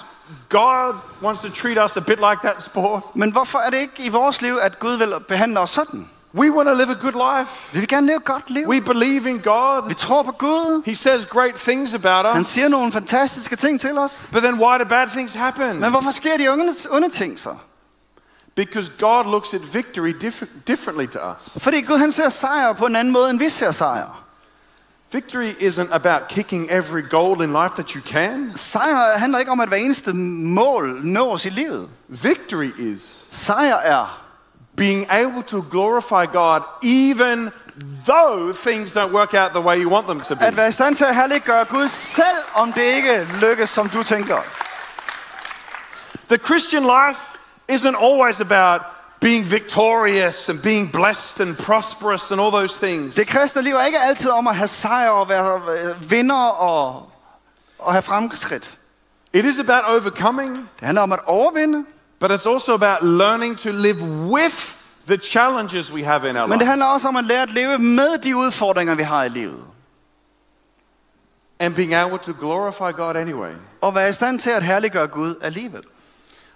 [0.48, 3.02] God wants to treat us a bit like that sport?
[3.14, 6.08] Men hvorfor er det ikke i vores liv, at Gud vil behandle os sådan?
[6.34, 7.50] We want to live a good life.
[7.72, 8.68] Vi vil gerne leve et godt liv.
[8.68, 9.94] We believe in Vi God.
[9.94, 10.82] tror på Gud.
[10.86, 12.46] He says great things about Han us.
[12.46, 14.28] siger nogle fantastiske ting til os.
[14.32, 15.80] But then why do bad things happen?
[15.80, 17.54] Men hvorfor sker de onde, onde ting så?
[18.54, 21.62] Because God looks at victory different, differently to us.
[21.62, 24.24] Fordi Gud han ser sejr på en anden måde, end vi ser sejr.
[25.12, 28.54] Victory isn't about kicking every goal in life that you can.
[28.54, 31.88] Sejr handler ikke om, at hver eneste mål nås i livet.
[32.08, 34.22] Victory is Sejr er
[34.76, 37.52] being able to glorify God even
[38.06, 40.44] though things don't work out the way you want them to be.
[40.44, 44.02] at være i stand til at herliggøre Gud, selv om det ikke lykkes, som du
[44.02, 44.38] tænker.
[46.28, 47.31] The Christian life
[47.74, 48.80] isn't always about
[49.20, 53.14] being victorious and being blessed and prosperous and all those things.
[53.14, 57.12] Det kristne liv er ikke altid om at have sejr og være øh, vinder og,
[57.78, 58.70] og have fremskridt.
[59.32, 61.84] It is about overcoming, Det handler om at overvinde,
[62.20, 64.56] but it's also about learning to live with
[65.06, 67.50] the challenges we have in our men det life handler også om at lære at
[67.50, 69.64] leve med de udfordringer, vi har i livet.
[71.60, 73.52] and being able to glorify God anyway.
[73.80, 75.82] Og være i stand til at herliggøre Gud alligevel.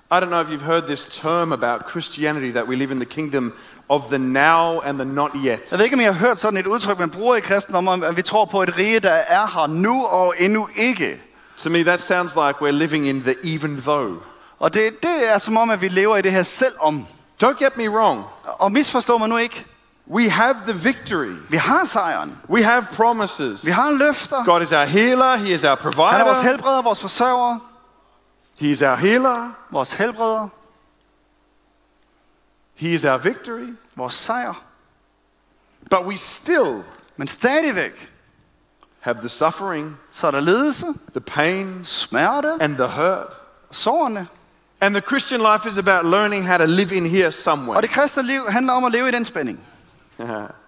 [0.09, 3.14] I don't know if you've heard this term about Christianity that we live in the
[3.14, 3.53] kingdom
[3.88, 5.71] of the now and the not yet.
[5.71, 8.03] Jeg ved ikke, om I har hørt sådan et udtryk, man bruger i kristendom, om
[8.03, 11.21] at vi tror på et rige, der er her nu og endnu ikke.
[11.57, 14.16] To me, that sounds like we're living in the even though.
[14.59, 17.07] Og det, det er som om, at vi lever i det her selvom.
[17.45, 18.25] Don't get me wrong.
[18.45, 19.64] Og misforstår man nu ikke.
[20.11, 21.35] We have the victory.
[21.49, 22.37] Vi har sejren.
[22.51, 23.66] We have promises.
[23.66, 24.45] Vi har løfter.
[24.45, 25.37] God is our healer.
[25.37, 26.42] He is our Han er vores provider.
[26.42, 27.59] helbreder, vores forsørger,
[28.57, 29.51] He is our healer.
[29.71, 30.49] vores helbreder,
[32.75, 33.77] He is our victory.
[33.97, 34.55] vores sejr.
[35.90, 36.83] But we still
[37.19, 38.11] Men stadigvæk,
[39.01, 43.33] have the suffering, så er der ledelse, the pain, smerte, and the hurt.
[43.71, 44.29] sårene.
[44.81, 47.77] And the Christian life is about learning how to live in here somewhere.
[47.77, 49.61] Og det kristne liv handler om at leve i den spænding.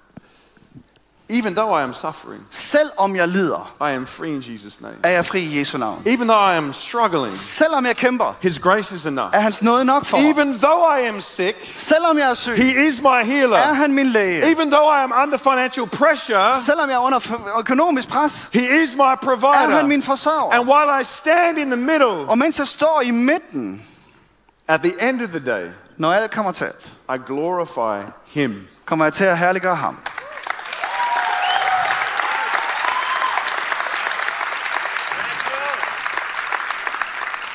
[1.31, 4.95] Even though I am suffering, Selvom jeg lider, I am free in Jesus' name.
[5.03, 6.03] er jeg fri i Jesu navn.
[6.07, 9.31] Even though I am struggling, Selvom jeg kæmper, His grace is enough.
[9.35, 10.31] er hans nåde nok for mig.
[10.31, 13.57] Even though I am sick, Selvom jeg er syg, He is my healer.
[13.57, 14.51] er han min læge.
[14.51, 17.21] Even though I am under financial pressure, Selvom jeg er under
[17.59, 19.49] økonomisk pres, He is my provider.
[19.69, 20.53] er han min forsørger.
[20.53, 23.83] And while I stand in the middle, Og mens jeg står i midten,
[24.69, 28.67] at the end of the day, når alt kommer til alt, I glorify Him.
[28.85, 29.97] kommer jeg til at herliggøre ham.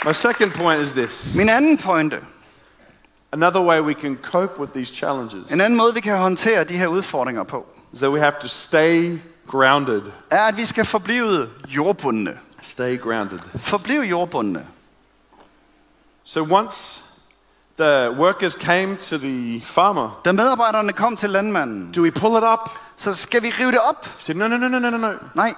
[0.05, 2.17] My second point is this Min anden pointe,
[3.31, 6.77] another way we can cope with these challenges en anden måde, vi kan håndtere de
[6.77, 10.01] her udfordringer på, is that we have to stay grounded.
[10.29, 12.39] er, at vi skal forblive jordbundne.
[12.61, 13.39] Stay grounded.
[13.57, 14.65] Forblive jordbundne.
[16.23, 16.99] So once
[17.77, 22.43] the workers came to the farmer, Da medarbejderne kom til landmanden, do we pull it
[22.53, 22.69] up?
[22.97, 24.09] så skal vi rive det op.
[24.17, 25.13] Said, no, no, no, no, no, no, no.
[25.35, 25.53] Nej,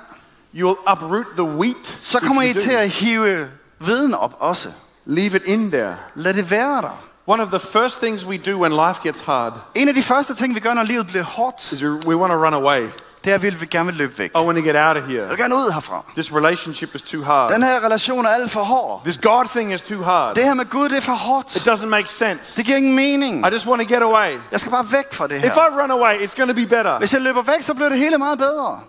[0.53, 1.88] You will uproot the wheat.
[1.99, 4.69] så kommer I til at hive viden op også.
[5.05, 5.95] Leave it in there.
[6.15, 7.05] Lad det være der.
[7.27, 10.35] One of the first things we do when life gets hard En af de første
[10.35, 12.88] ting, vi gør, når livet bliver hårdt, is we, we want to run away.
[13.23, 14.31] det er, vi vil gerne vil løbe væk.
[14.35, 15.21] I want to get out of here.
[15.21, 16.03] Jeg vil gerne ud herfra.
[16.13, 17.51] This relationship is too hard.
[17.51, 19.01] Den her relation er alt for hård.
[19.03, 20.35] This God thing is too hard.
[20.35, 21.55] Det her med Gud, det er for hårdt.
[21.55, 22.57] It doesn't make sense.
[22.57, 23.47] Det giver ingen mening.
[23.47, 24.38] I just want to get away.
[24.51, 25.51] Jeg skal bare væk fra det her.
[25.51, 25.57] If.
[25.57, 26.97] I run away, it's going to be better.
[26.97, 28.79] Hvis jeg løber væk, så bliver det hele meget bedre.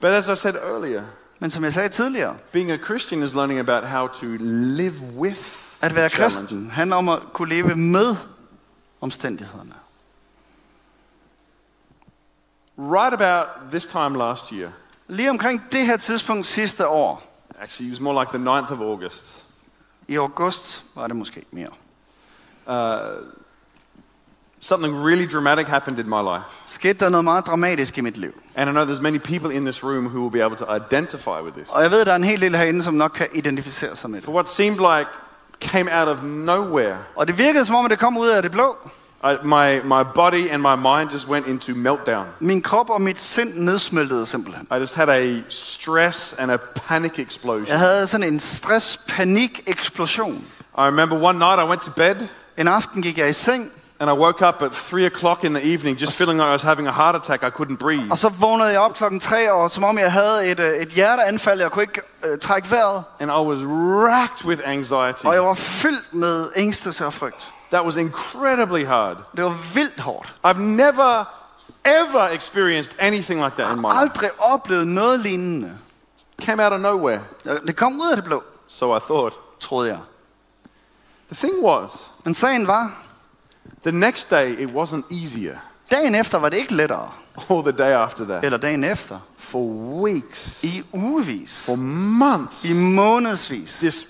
[0.00, 1.02] But as I said earlier,
[1.38, 5.40] Men som jeg sagde tidligere, being a Christian is learning about how to live with
[5.80, 8.16] at være kristen handler om at kunne leve med
[9.00, 9.74] omstændighederne.
[12.78, 14.70] Right about this time last year,
[15.08, 18.80] Lige omkring det her tidspunkt sidste år, actually, it was more like the 9th of
[18.80, 19.44] August,
[20.08, 21.70] i august var det måske mere,
[24.60, 26.42] something really dramatic happened in my life.
[26.66, 28.32] skete der noget meget dramatisk i mit liv.
[28.56, 31.40] And I know there's many people in this room who will be able to identify
[31.44, 31.68] with this.
[31.70, 34.16] Og jeg ved, der er en hel del herinde, som nok kan identificere sig med
[34.18, 34.24] det.
[34.24, 35.10] For what seemed like
[35.60, 38.76] came out of nowhere, Og det virkede som om, det kom ud af det blå.
[39.24, 42.26] I, my, my body and my mind just went into meltdown.
[42.40, 44.66] Min krop og mit sind nedsmeltede simpelthen.
[44.70, 47.66] I just had a stress and a panic explosion.
[47.68, 50.44] Jeg havde sådan en stress-panik-eksplosion.
[50.78, 52.16] I remember one night I went to bed
[52.56, 55.62] En aften gik jeg i seng, and I woke up at three o'clock in the
[55.74, 57.42] evening just feeling like I was having a heart attack.
[57.42, 58.10] I couldn't breathe.
[58.10, 60.88] og så vågnede jeg op klokken tre, og som om jeg havde et, øh, et
[60.88, 61.60] hjerteanfald.
[61.60, 63.58] Jeg kunne ikke øh, trække vejret, And I was
[64.08, 65.24] racked with anxiety.
[65.24, 67.52] og jeg var fyldt med ængstelse og frygt.
[67.72, 69.16] That was incredibly hard.
[69.36, 70.34] Det var vildt hårdt.
[70.46, 71.24] I've never,
[71.84, 73.98] ever experienced anything like that in my life.
[74.00, 75.72] aldrig oplevet noget lignende.
[76.42, 77.20] Came out of nowhere,
[77.66, 79.34] Det kom ud af det blå, so I thought.
[79.60, 79.98] troede jeg.
[81.32, 81.90] The thing was,
[82.24, 82.92] Men sagen var,
[83.82, 85.56] the next day it wasn't easier,
[85.90, 87.10] dagen efter var det ikke lettere.
[87.48, 88.44] or the day after that.
[88.44, 89.18] Eller dagen efter.
[89.38, 89.58] For
[90.02, 91.64] weeks, I ugevis.
[91.66, 93.78] for months, I månedsvis.
[93.78, 94.04] this,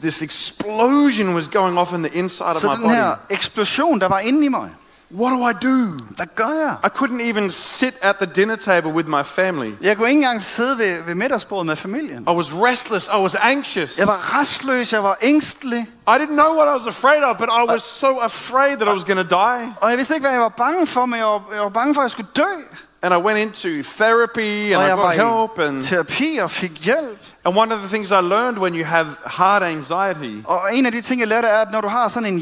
[0.00, 3.34] this explosion was going off in the inside of Så my den her body.
[3.34, 4.70] eksplosion, der var inde i mig.
[5.10, 5.98] What do I do?
[6.16, 6.76] Hvad gør jeg?
[6.84, 9.72] I couldn't even sit at the dinner table with my family.
[9.80, 12.22] Jeg kunne ikke engang sidde ved, ved middagsbordet med familien.
[12.22, 13.06] I was restless.
[13.06, 13.98] I was anxious.
[13.98, 15.80] Jeg var restløs, jeg var ængstelig.
[16.08, 18.92] I didn't know what I was afraid of, but I was so afraid that I
[18.92, 19.74] was going to die.
[19.80, 21.94] Og jeg vidste ikke, hvad jeg var bange for, men jeg var, jeg var bange
[21.94, 22.50] for, at jeg skulle dø.
[23.02, 25.58] And I went into therapy and Og I got help.
[25.68, 27.18] And, terapi og fik hjælp.
[27.44, 30.92] and one of the things I learned when you have heart anxiety Og en af
[30.92, 32.38] de ting, jeg lærte, er, at når du har sådan en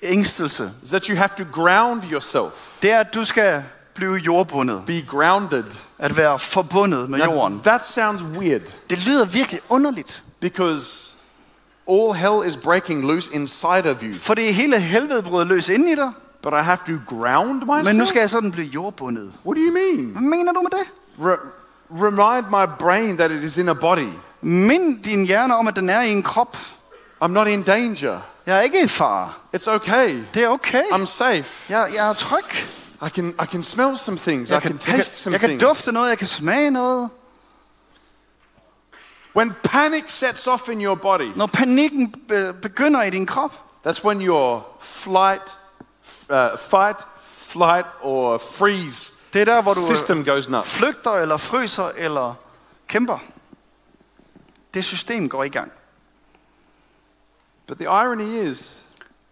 [0.00, 4.82] hjerteængstelse, is that you have to ground yourself, det er, at du skal blive jordbundet.
[4.86, 5.64] be grounded.
[5.98, 7.60] At være forbundet med Now, jorden.
[7.64, 8.60] that sounds weird
[8.90, 10.22] Det lyder virkelig underligt.
[10.40, 11.06] because
[11.90, 14.12] all hell is breaking loose inside of you.
[14.14, 16.12] For det hele helvede bryder løs ind i dig.
[16.42, 17.84] But I have to ground myself?
[17.84, 19.32] Men nu skal jeg sådan blive jordbundet.
[19.46, 20.04] What do you mean?
[20.12, 20.86] Hvad mener du med det?
[21.18, 21.46] Re-
[21.90, 24.08] remind my brain that it is in a body.
[24.40, 26.56] Mind din hjerne om, at den er i en krop.
[27.24, 28.18] I'm not in danger.
[28.46, 29.32] Jeg er ikke i fare.
[29.56, 30.22] It's okay.
[30.34, 30.82] Det er okay.
[30.82, 31.72] I'm safe.
[31.72, 32.44] Jeg, jeg er tryg.
[33.06, 34.50] I can, I can smell some things.
[34.50, 35.64] I Jeg can kan, jeg, taste kan, some jeg kan things.
[35.64, 37.10] dufte noget, jeg kan smage noget.
[39.36, 43.52] When panic sets off in your body, Når panikken be, begynder i din krop,
[43.86, 45.56] that's when your flight,
[46.30, 46.96] uh, fight,
[47.46, 50.68] flight, or freeze det er der, hvor du system goes nuts.
[50.70, 52.34] flygter eller fryser eller
[52.88, 53.18] kæmper.
[54.74, 55.72] Det system går i gang.
[57.70, 58.76] But the irony is,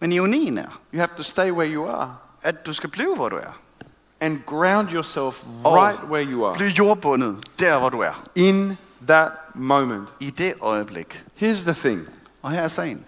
[0.00, 3.28] Men ironien er, you have to stay where you are at du skal blive, hvor
[3.28, 3.58] du er.
[4.20, 8.24] and ground yourself Og right where you are Bliv jordbundet der, hvor du er.
[8.34, 10.08] in that moment.
[10.20, 11.24] I det øjeblik.
[11.42, 12.08] Here's the thing
[12.42, 13.04] Og her er sagen.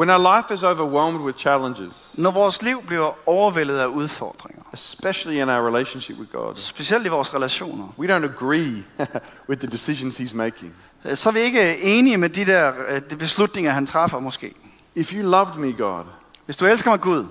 [0.00, 5.42] When our life is overwhelmed with challenges, Når vores liv bliver overvældet af udfordringer, especially
[5.42, 8.84] in our relationship with God, specielt i vores relationer, we don't agree
[9.48, 10.74] with the decisions He's making.
[11.04, 14.54] øh, så er vi ikke enige med de der øh, de beslutninger, han træffer måske.
[14.94, 16.04] If you loved me, God,
[16.44, 17.26] Hvis du elsker mig Gud,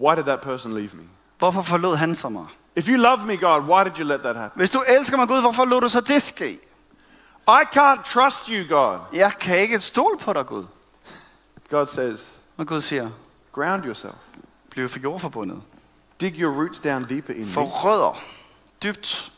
[0.00, 1.02] why did that person leave me?
[1.38, 2.46] hvorfor forlod han så mig?
[2.76, 4.60] If you love me, God, why did you let that happen?
[4.60, 6.58] Hvis du elsker mig Gud, hvorfor lod du så det ske?
[7.48, 8.98] I can't trust you, God.
[9.12, 10.64] Jeg kan ikke stole på dig, Gud.
[11.70, 13.10] God says, Og Gud siger,
[13.52, 14.14] ground yourself.
[14.70, 15.62] bliv for jordforbundet.
[16.20, 18.18] Dig your roots down deeper in For rødder.
[18.82, 19.32] Dybt.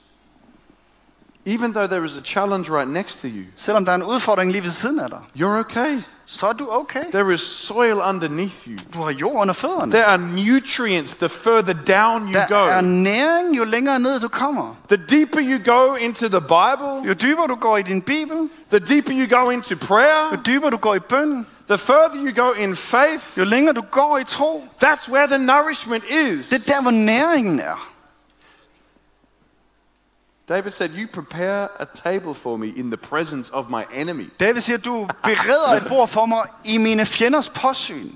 [1.47, 4.53] Even though there is a challenge right next to you, Selvom der er en udfordring
[4.53, 6.03] lige ved siden af dig, you're okay.
[6.27, 7.05] så er du okay.
[7.13, 8.79] There is soil underneath you.
[8.95, 9.93] Du har jord under fødderne.
[9.93, 12.87] There are nutrients the further down you Der er go.
[12.87, 14.75] næring, jo længere ned du kommer.
[14.89, 18.79] The deeper you go into the Bible, Jo dybere du går i din bibel, the
[18.81, 22.51] deeper you go into prayer, jo dybere du går i bøn, the further you go
[22.53, 26.49] in faith, jo længere du går i tro, that's where the nourishment is.
[26.49, 27.90] det er der, hvor næringen er.
[30.51, 34.27] David said, You prepare a table for me in the presence of my enemy.
[34.41, 38.11] David siger, du bereder et bord for mig i mine fjenders påsyn.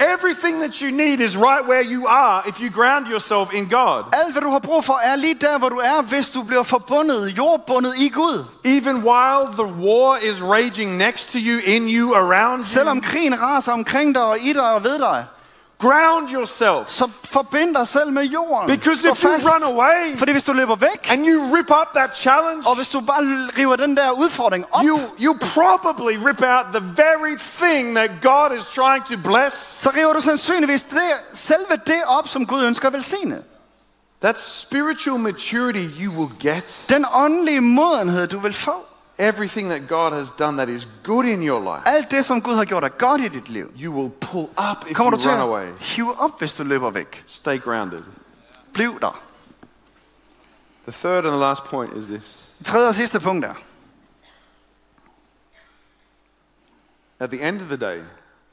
[0.00, 4.04] Everything that you need is right where you are if you ground yourself in God.
[4.12, 6.62] Alt, hvad du har brug for, er lige der, hvor du er, hvis du bliver
[6.62, 8.44] forbundet, jordbundet i Gud.
[8.64, 13.40] Even while the war is raging next to you, in you, around Selvom you, krigen
[13.40, 15.26] raser omkring dig og i dig og ved dig,
[15.80, 16.88] ground yourself.
[16.88, 18.78] så forbind dig selv med jorden.
[18.78, 21.94] Because Stå if you run away Fordi hvis du løber væk, and you rip up
[21.94, 23.22] that challenge, og hvis du bare
[23.58, 28.58] river den der udfordring op, you, you probably rip out the very thing that God
[28.58, 29.54] is trying to bless.
[29.80, 33.42] så river du sandsynligvis det, selve det op, som Gud ønsker at velsigne.
[34.20, 38.89] That spiritual maturity you will get Den åndelige modenhed, du vil få.
[39.20, 42.54] Everything that God has done that is good in your life, Alt det, som Gud
[42.54, 45.22] har gjort er godt i dit liv, you will pull up if kommer you du
[45.22, 45.66] til run away.
[45.66, 47.24] at hive op, hvis du løber væk.
[47.26, 48.02] Stay grounded.
[48.74, 49.22] Bliv der.
[50.88, 52.48] The third and the last point is this.
[52.64, 53.54] Tredje og sidste punkt er,
[57.18, 58.02] At the end of the day,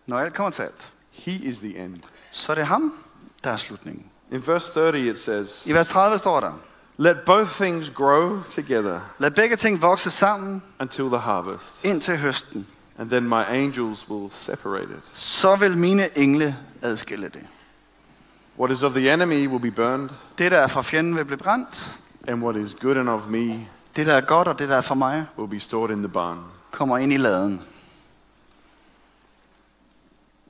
[0.07, 1.97] når alt kommer til alt, He is the end.
[2.31, 2.93] så er det ham,
[3.43, 4.05] der er slutningen.
[4.31, 6.53] In verse 30, it says, I vers 30 står der,
[6.99, 12.67] Let both things grow together lad begge ting vokse sammen until the harvest, indtil høsten.
[12.97, 14.99] and then my angels will separate it.
[15.13, 17.47] Så vil mine engle adskille det.
[18.59, 21.37] What is of the enemy will be burned, Det, der er fra fjenden, vil blive
[21.37, 21.99] brændt.
[22.27, 24.81] and what is good and of me Det, der er godt, og det, der er
[24.81, 26.39] for mig, will be stored in the barn.
[26.71, 27.61] kommer ind i laden.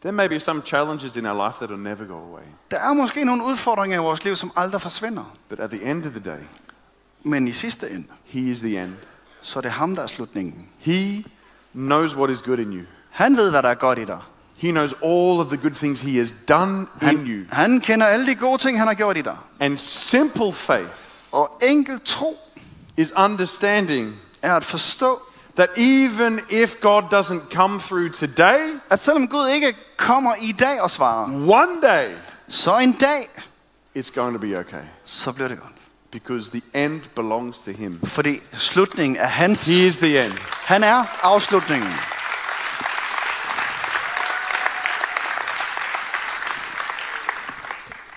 [0.02, 2.44] There may be some challenges in our life that will never go away.
[2.72, 5.24] Der er måske nogle udfordringer i vores liv, som aldrig forsvinder.
[5.50, 6.40] But at the end of the day,
[7.24, 8.94] Men i sidste ende, He is the end.
[9.42, 10.68] så er det ham, der er slutningen.
[10.80, 11.24] He
[11.74, 12.84] knows what is good in you.
[13.10, 14.20] Han ved, hvad der er godt i dig.
[14.58, 17.46] He knows all of the good things He has done in Han, you.
[17.52, 19.38] han kender alle de gode ting, han har gjort i dig.
[19.60, 20.90] And simple faith
[21.32, 22.38] Og enkel tro
[22.98, 25.20] is understanding er at forstå,
[25.58, 30.82] that even if God doesn't come through today, at selvom Gud ikke kommer i dag
[30.82, 32.14] og svarer, one day
[32.48, 33.30] så en dag,
[33.98, 34.84] it's going to be okay.
[35.04, 35.72] så bliver det godt.
[36.12, 38.00] Because the end belongs to Him.
[38.04, 39.66] Fordi slutningen er hans.
[39.66, 40.34] He is the end.
[40.66, 41.90] Han er afslutningen.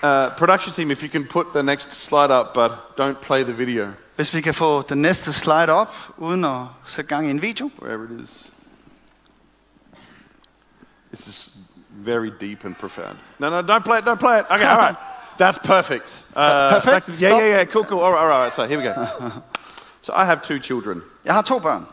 [0.03, 3.53] Uh, production team, if you can put the next slide up, but don't play the
[3.53, 3.87] video,
[4.21, 7.69] Hvis vi kan få den næste slide op, uden at sætte gang i en video.
[7.81, 8.51] wherever it is.
[11.13, 11.57] This is
[11.89, 13.17] very deep and profound.
[13.39, 14.45] No, no, don't play it, don't play it.
[14.49, 14.95] Okay, all right.
[15.39, 16.25] That's perfect.
[16.35, 17.05] Uh, perfect?
[17.05, 17.99] to- yeah, yeah, yeah, cool, cool.
[17.99, 18.53] All right, all right, all right.
[18.53, 18.93] So here we go.
[20.01, 21.01] so I have two children.
[21.25, 21.87] Jeg har to børn.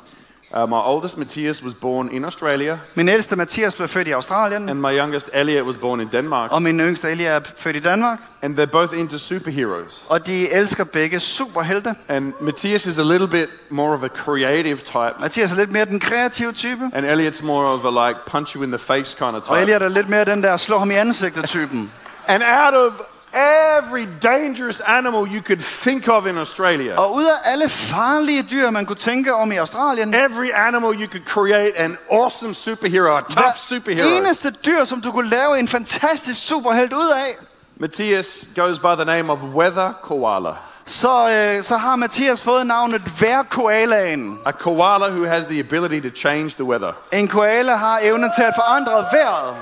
[0.54, 4.68] Uh, my oldest, Matthias, was born in Australia, Min ældste Mathias blev født i Australien,
[4.68, 6.52] and my youngest, Elliot, was born in Denmark.
[6.52, 8.18] og min yngste Elia er født i Danmark.
[8.42, 10.04] And they're both into superheroes.
[10.08, 11.94] Og de elsker begge superhelte.
[12.08, 15.84] And Matthias is a little bit more of a creative type, Mathias er lidt mere
[15.84, 19.37] den kreative type, and Elliot's more of a like punch you in the face kind
[19.37, 19.61] of og type.
[19.61, 21.92] Elia er lidt mere den der slå ham i ansigtet typen.
[22.26, 22.92] And out of
[23.32, 28.70] every dangerous animal you could think of in Australia, Og ud af alle farlige dyr,
[28.70, 33.20] man kunne tænke om i Australien, every animal you could create an awesome superhero, a
[33.20, 34.08] tough superhero.
[34.08, 37.34] eneste dyr, som du kunne lave en fantastisk superhelt ud af,
[37.80, 40.50] Matthias goes by the name of Weather Koala,
[40.86, 44.38] så, øh, så har Mathias fået navnet vejrkoalaen.
[44.46, 46.92] a koala who has the ability to change the weather.
[47.12, 49.54] En koala har evnen til at forandre vejret.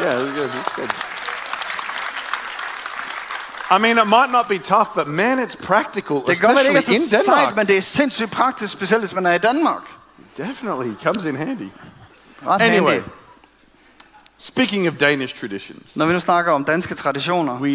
[0.00, 0.48] Yeah, that's good.
[0.48, 1.15] That's good.
[3.70, 6.72] I mean, it might not be tough, but man, it's practical, Det kan godt være,
[6.72, 7.56] det especially ikke er in så sejt, Denmark.
[7.56, 9.82] men det er sindssygt praktisk, specielt hvis man er i Danmark.
[10.36, 11.68] Definitely comes in handy.
[12.46, 13.08] Ret Anyway, handy.
[14.38, 17.68] Speaking of Danish traditions, Når vi nu snakker om danske traditioner, we,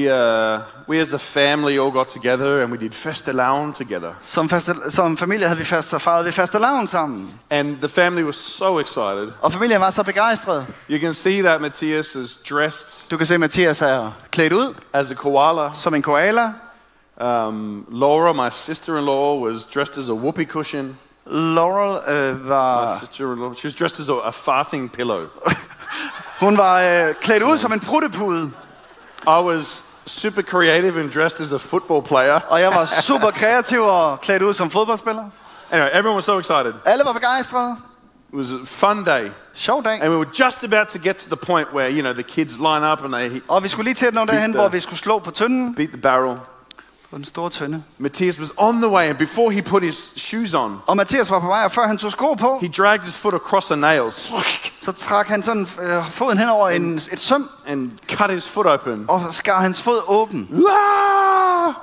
[0.56, 4.12] uh, we as the family all got together and we did fastelavn together.
[4.22, 7.34] som, faste, som familie havde vi fast, fejret vi faste lavn sammen.
[7.50, 9.32] And the family was so excited.
[9.42, 10.66] Og familien var så begejstret.
[10.90, 14.74] You can see that Matthias is dressed Du kan se, at Mathias er klædt ud
[14.94, 15.70] as a koala.
[15.74, 16.54] som en koala.
[17.22, 20.98] Um, Laura, my sister-in-law, was dressed as a whoopee cushion.
[21.26, 25.20] Laurel øh, My var, sister-in-law, she was dressed as a, a farting pillow.
[26.42, 28.52] hun var øh, klædt ud som en pruttepude.
[29.28, 32.40] I was super creative and dressed as a football player.
[32.50, 35.24] Og jeg var super kreativ og klædt ud som fodboldspiller.
[35.72, 36.74] Anyway, everyone was so excited.
[36.86, 37.76] Alle var begejstrede.
[38.34, 39.30] It was a fun day.
[39.54, 40.02] Sjov dag.
[40.04, 42.54] And we were just about to get to the point where, you know, the kids
[42.58, 45.00] line up and they Og vi skulle lige til at nå derhen, hvor vi skulle
[45.00, 45.76] slå på tynden.
[45.76, 46.38] beat the barrel.
[47.12, 47.84] På den store tynde.
[47.98, 51.40] Matthias was on the way, and before he put his shoes on, Og Mathias var
[51.40, 54.12] på vej, og før han tog sko på, he dragged his foot across a nail
[54.80, 58.66] så trak han sådan øh, foden hen over en, et søm, and cut his foot
[58.68, 59.06] open.
[59.08, 60.50] og skar hans fod åben.
[60.70, 61.68] Ah!
[61.68, 61.74] Ah,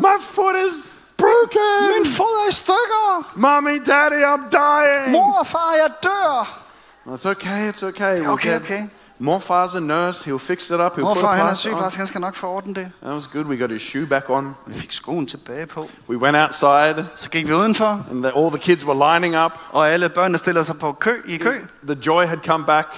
[0.00, 0.72] My foot is
[1.16, 2.02] broken!
[2.04, 3.30] min fod er i stykker!
[3.34, 5.12] Mommy, daddy, I'm dying!
[5.12, 6.62] Mor og far, jeg dør!
[7.06, 8.18] It's okay, it's okay.
[8.20, 8.82] We'll Okay, get- okay.
[9.18, 10.24] Morfar's a nurse.
[10.30, 10.92] He'll fix it up.
[10.96, 12.34] He'll Mor og put a han er sygeplejerske, han skal nok
[12.66, 12.90] det.
[13.02, 13.44] That was good.
[13.44, 14.54] We got his shoe back on.
[14.66, 15.88] Vi fik skoen tilbage på.
[16.08, 19.52] We went outside, Så gik vi udenfor, and the, all the kids were lining up.
[19.70, 21.60] og alle børnene stillede sig på kø i kø.
[21.86, 22.88] The joy had come back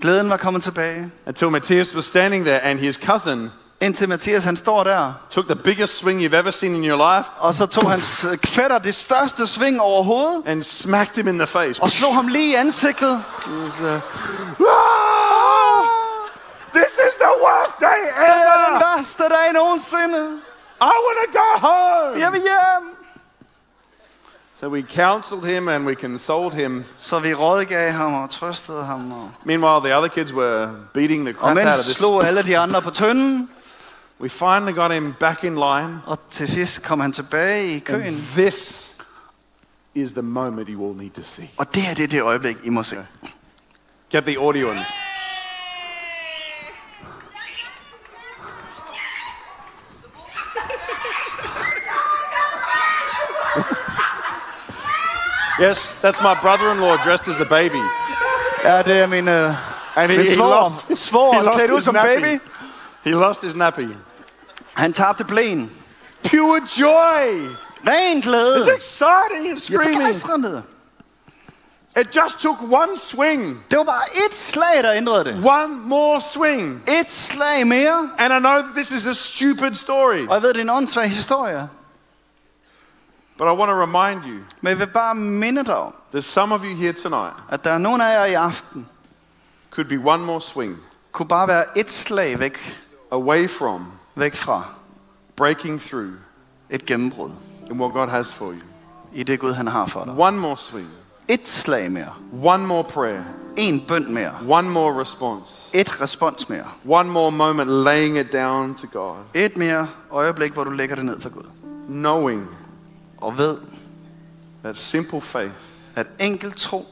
[0.00, 1.10] Glæden var kommet tilbage.
[1.26, 3.50] until Matthias was standing there, and his cousin
[3.80, 7.30] Indtil Mathias han står der, took the biggest swing you've ever seen in your life
[7.38, 11.46] og så tog hans øh, fætter det største sving overhovedet, and smacked him in the
[11.46, 11.82] face.
[11.82, 13.24] og slog ham lige i ansigtet.
[13.46, 15.84] It was, uh, "Ah!
[16.74, 18.00] This is the worst day
[18.82, 19.18] Det er ever!
[19.18, 20.40] værste dag nogensinde.
[20.80, 22.20] I want to go home!
[22.20, 22.94] Jeg vil hjem.
[24.60, 26.84] So we counseled him and we consoled him.
[26.96, 29.12] Så vi rådgav ham og trøstede ham.
[29.12, 31.96] Og, Meanwhile, the other kids were beating the crap out of this.
[31.96, 33.50] slog alle de andre på tønden.
[34.20, 36.02] We finally got him back in line.
[36.06, 38.88] Og til sidst kom han tilbage i And this
[39.94, 41.50] is the moment you all need to see.
[41.56, 42.96] Og det her det er det øjeblik, I må se.
[44.10, 45.07] Get the audio on this.
[55.60, 57.82] Yes, that's my brother-in-law dressed as a baby.
[58.64, 59.34] Ja, det er min, uh,
[59.96, 60.80] And he, min he svoger.
[60.90, 62.20] lost, Svoger, he lost klædt ud his som nappy.
[62.20, 62.40] baby.
[63.04, 63.88] He lost his nappy.
[64.74, 65.70] Han tabte blæen.
[66.30, 67.48] Pure joy.
[67.88, 68.56] Ren glæde.
[68.66, 69.96] It's exciting and Ja, screaming.
[69.98, 70.62] begejstrende.
[72.00, 73.64] It just took one swing.
[73.70, 75.34] Det var bare et slag, der ændrede det.
[75.44, 76.82] One more swing.
[77.00, 78.10] Et slag mere.
[78.18, 80.70] And I know that this is a stupid story, Og jeg ved, det er en
[80.70, 81.68] åndssvag historie.
[83.38, 86.54] But I want to remind you Men jeg vil bare minde dig om, that some
[86.54, 88.86] of you here tonight at der er nogle af jer i aften,
[89.70, 90.76] could be one more swing
[91.12, 94.62] kunne bare være et slag væk, away from væk fra
[95.36, 96.08] breaking through
[96.70, 97.30] et gennembrud
[97.70, 98.60] in what God has for you.
[99.12, 100.14] i det Gud, han har for dig.
[100.18, 100.88] One more swing,
[101.28, 102.12] Et slag mere.
[102.44, 103.22] one more prayer,
[103.56, 104.32] En bøn mere.
[104.48, 106.64] one more response, Et respons mere.
[106.88, 111.04] one more moment laying it down to God, Et mere øjeblik, hvor du lægger det
[111.04, 111.42] ned for Gud.
[111.88, 112.48] knowing
[113.20, 113.56] Og ved,
[114.62, 115.54] that simple faith
[115.96, 116.86] at enkelt tro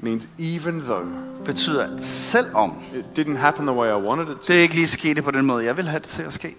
[0.00, 1.06] means even though
[1.44, 4.86] betyder, at selvom it didn't happen the way I wanted it to, det ikke lige
[4.86, 6.56] skete på den måde, jeg vil have det til at ske.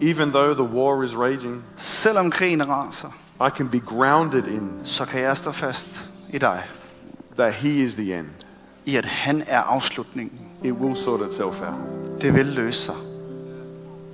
[0.00, 3.08] even though the war is raging, Selvom krigen raser,
[3.46, 6.62] I can be grounded in så kan jeg stå fast i dig.
[7.36, 8.26] that He is the end.
[8.86, 10.38] I at han er afslutningen.
[10.64, 12.22] It will sort itself out.
[12.22, 12.94] Det vil løse sig.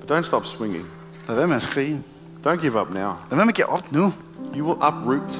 [0.00, 0.86] But don't stop swinging.
[1.28, 2.02] Lad være med at skrige.
[2.46, 3.02] Don't give up now.
[3.02, 4.12] Lad være med at give op nu.
[4.56, 5.38] You will uproot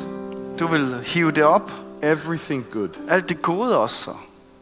[0.59, 1.71] Du vil hive det op.
[2.03, 4.11] everything good Alt det gode også,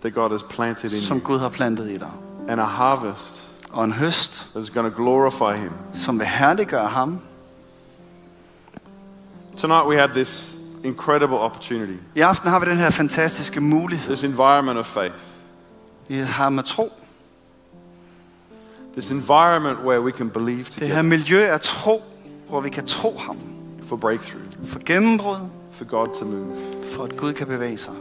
[0.00, 2.10] that God has planted in som Gud har plantet i dig.
[2.48, 3.40] and a harvest
[3.72, 5.70] Og en høst, that's going to glorify Him.
[5.94, 7.20] som vil herliggøre ham.
[9.56, 10.54] Tonight we have this
[10.84, 14.16] incredible opportunity, I aften har vi den her fantastiske mulighed.
[14.16, 15.14] this environment of faith,
[16.08, 16.92] Vi har med tro.
[18.98, 22.02] This environment where we can believe Det her together miljø er tro,
[22.48, 23.36] hvor vi kan tro ham.
[23.82, 25.36] for breakthrough, For gennembrud,
[25.72, 26.56] for God to move.
[26.94, 27.94] for at Gud kan bevæge sig.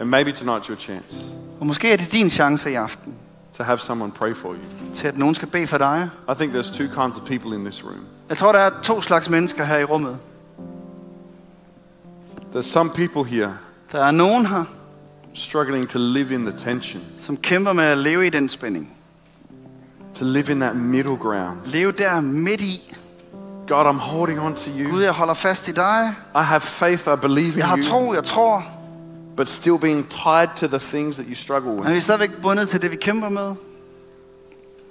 [0.00, 1.24] And maybe tonight's your chance
[1.60, 3.14] Og måske er det din chance i aften,
[3.52, 4.94] to have someone pray for you.
[4.94, 6.08] til at nogen skal bede for dig.
[6.30, 8.04] I think there's two kinds of people in this room.
[8.28, 10.18] Jeg tror, der er to slags mennesker her i rummet.
[12.54, 13.58] There's some people here
[13.92, 14.64] Der er nogen her,
[15.34, 18.95] struggling to live in the tension, som kæmper med at leve i den spænding.
[20.16, 21.58] To live in that middle ground.
[21.66, 22.94] Leve der midt i.
[23.68, 24.90] God, I'm holding on to you.
[24.90, 26.14] Gud, jeg holder fast i dig.
[26.34, 28.62] I have faith, I believe in Jeg har you, tro, jeg tror.
[29.36, 31.90] but still being tied to the things that you struggle Men with.
[31.90, 33.54] vi er stadigvæk bundet til det, vi kæmper med.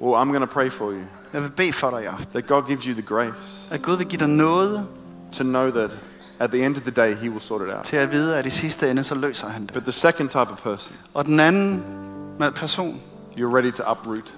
[0.02, 1.00] Well, I'm going to pray for you
[1.34, 2.28] Jeg vil bede for dig i aften.
[2.32, 3.34] that God gives you the grace
[3.72, 4.86] At Gud vil give dig noget
[5.34, 5.98] to know that
[6.40, 7.84] at the end of the day, He will sort it out.
[7.84, 9.74] til at vide, at i sidste ende, så løser han det.
[9.74, 11.84] But the second type of person, Og den anden
[12.56, 13.02] person
[13.38, 14.34] you're ready to uproot.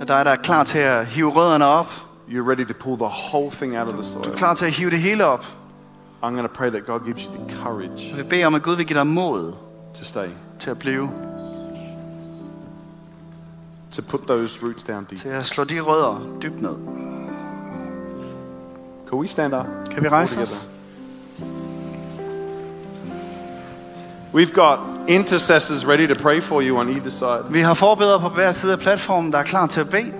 [0.00, 1.86] Er dig, der er klar til at hive rødderne op.
[2.28, 4.36] You're ready to pull the whole thing out of the Du er soil.
[4.36, 5.44] klar til at hive det hele op.
[6.22, 8.62] I'm going to pray that God gives you the courage Jeg vil bede om, at
[8.62, 9.52] Gud vil give dig mod
[9.94, 10.28] to stay,
[10.58, 11.10] til at blive.
[13.92, 15.20] to put those roots down deep.
[15.20, 16.74] Til at slå de rødder dybt ned.
[19.08, 19.66] Can we stand up?
[19.90, 20.68] Kan vi rejse os?
[24.34, 27.44] We've got intercessors ready to pray for you on either side.
[27.50, 30.12] Vi har forbedret på hver side af platformen, der er klar til at bede.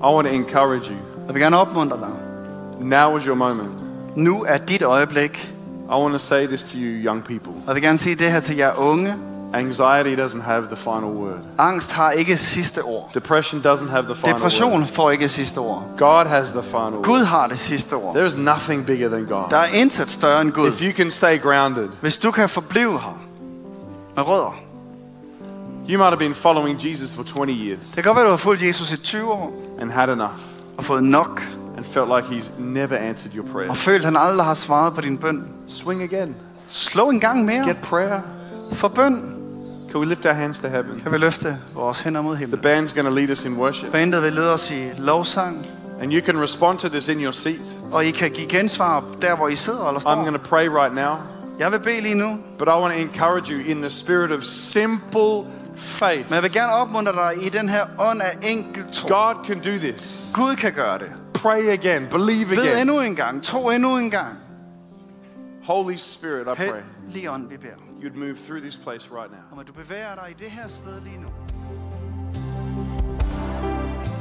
[0.00, 0.96] I want to encourage you.
[1.26, 2.10] Jeg vil gerne opmuntre dig.
[2.80, 3.70] Now is your moment.
[4.16, 5.52] Nu er dit øjeblik.
[5.88, 7.52] I want to say this to you, young people.
[7.66, 9.14] Jeg vil gerne sige det her til jer unge.
[9.56, 11.38] Anxiety doesn't have the final word.
[11.58, 13.10] Angst har ikke sidste ord.
[13.14, 14.86] Depression doesn't have the final Depression word.
[14.88, 15.84] får ikke sidste ord.
[15.98, 17.24] God has the final Gud word.
[17.26, 18.14] har det sidste ord.
[18.14, 19.52] There is nothing bigger than Der God.
[19.52, 20.68] er intet større end Gud.
[20.68, 23.18] If you can stay grounded, Hvis du kan forblive her
[24.16, 24.54] med rødder.
[25.88, 28.36] you might have been following Jesus for 20 years Det kan godt være, du har
[28.36, 30.32] fulgt Jesus i 20 år and had enough
[30.78, 31.42] og fået nok.
[31.76, 33.68] and felt like He's never answered your prayer.
[33.70, 35.44] Og følt, han aldrig har svaret på din bøn.
[35.66, 36.36] Swing again.
[36.68, 37.66] Slå en gang mere.
[37.66, 38.20] Get prayer.
[38.72, 39.35] For bøn
[39.96, 41.00] Can we lift our hands to heaven?
[41.00, 42.60] kan vi løfte vores hænder mod The himlen.
[42.60, 43.92] band's going to lead us in worship.
[43.92, 45.66] Bandet vil lede os i lovsang.
[46.00, 47.60] And you can respond to this in your seat.
[47.92, 50.14] Og I kan give gensvar der, hvor I sidder eller I'm står.
[50.14, 51.14] going to pray right now.
[51.58, 52.38] Jeg vil bede lige nu.
[52.58, 56.24] But I want to encourage you in the spirit of simple faith.
[56.30, 59.08] Men jeg vil gerne opmuntre dig i den her ånd af enkel tro.
[59.08, 60.24] God can do this.
[60.34, 61.12] Gud kan gøre det.
[61.34, 62.78] pray again, believe Bed again.
[62.78, 63.42] endnu en gang.
[63.42, 64.34] Tro endnu en gang.
[65.64, 69.52] Holy Spirit, I pray Hellig ånd, vi beder you'd move through this place right now.
[69.52, 71.28] om, at du bevæger dig i det her sted lige nu.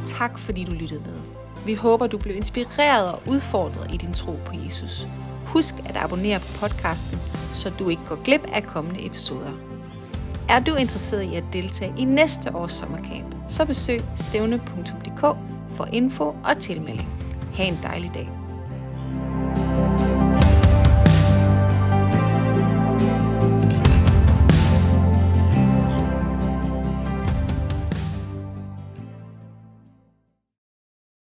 [0.06, 1.20] Tak fordi du lyttede med.
[1.66, 5.08] Vi håber, du blev inspireret og udfordret i din tro på Jesus.
[5.46, 7.20] Husk at abonnere på podcasten,
[7.54, 9.52] så du ikke går glip af kommende episoder.
[10.50, 15.22] Er du interesseret i at deltage i næste års sommercamp, så besøg stævne.dk
[15.76, 17.10] for info og tilmelding.
[17.54, 18.45] Ha' en dejlig dag.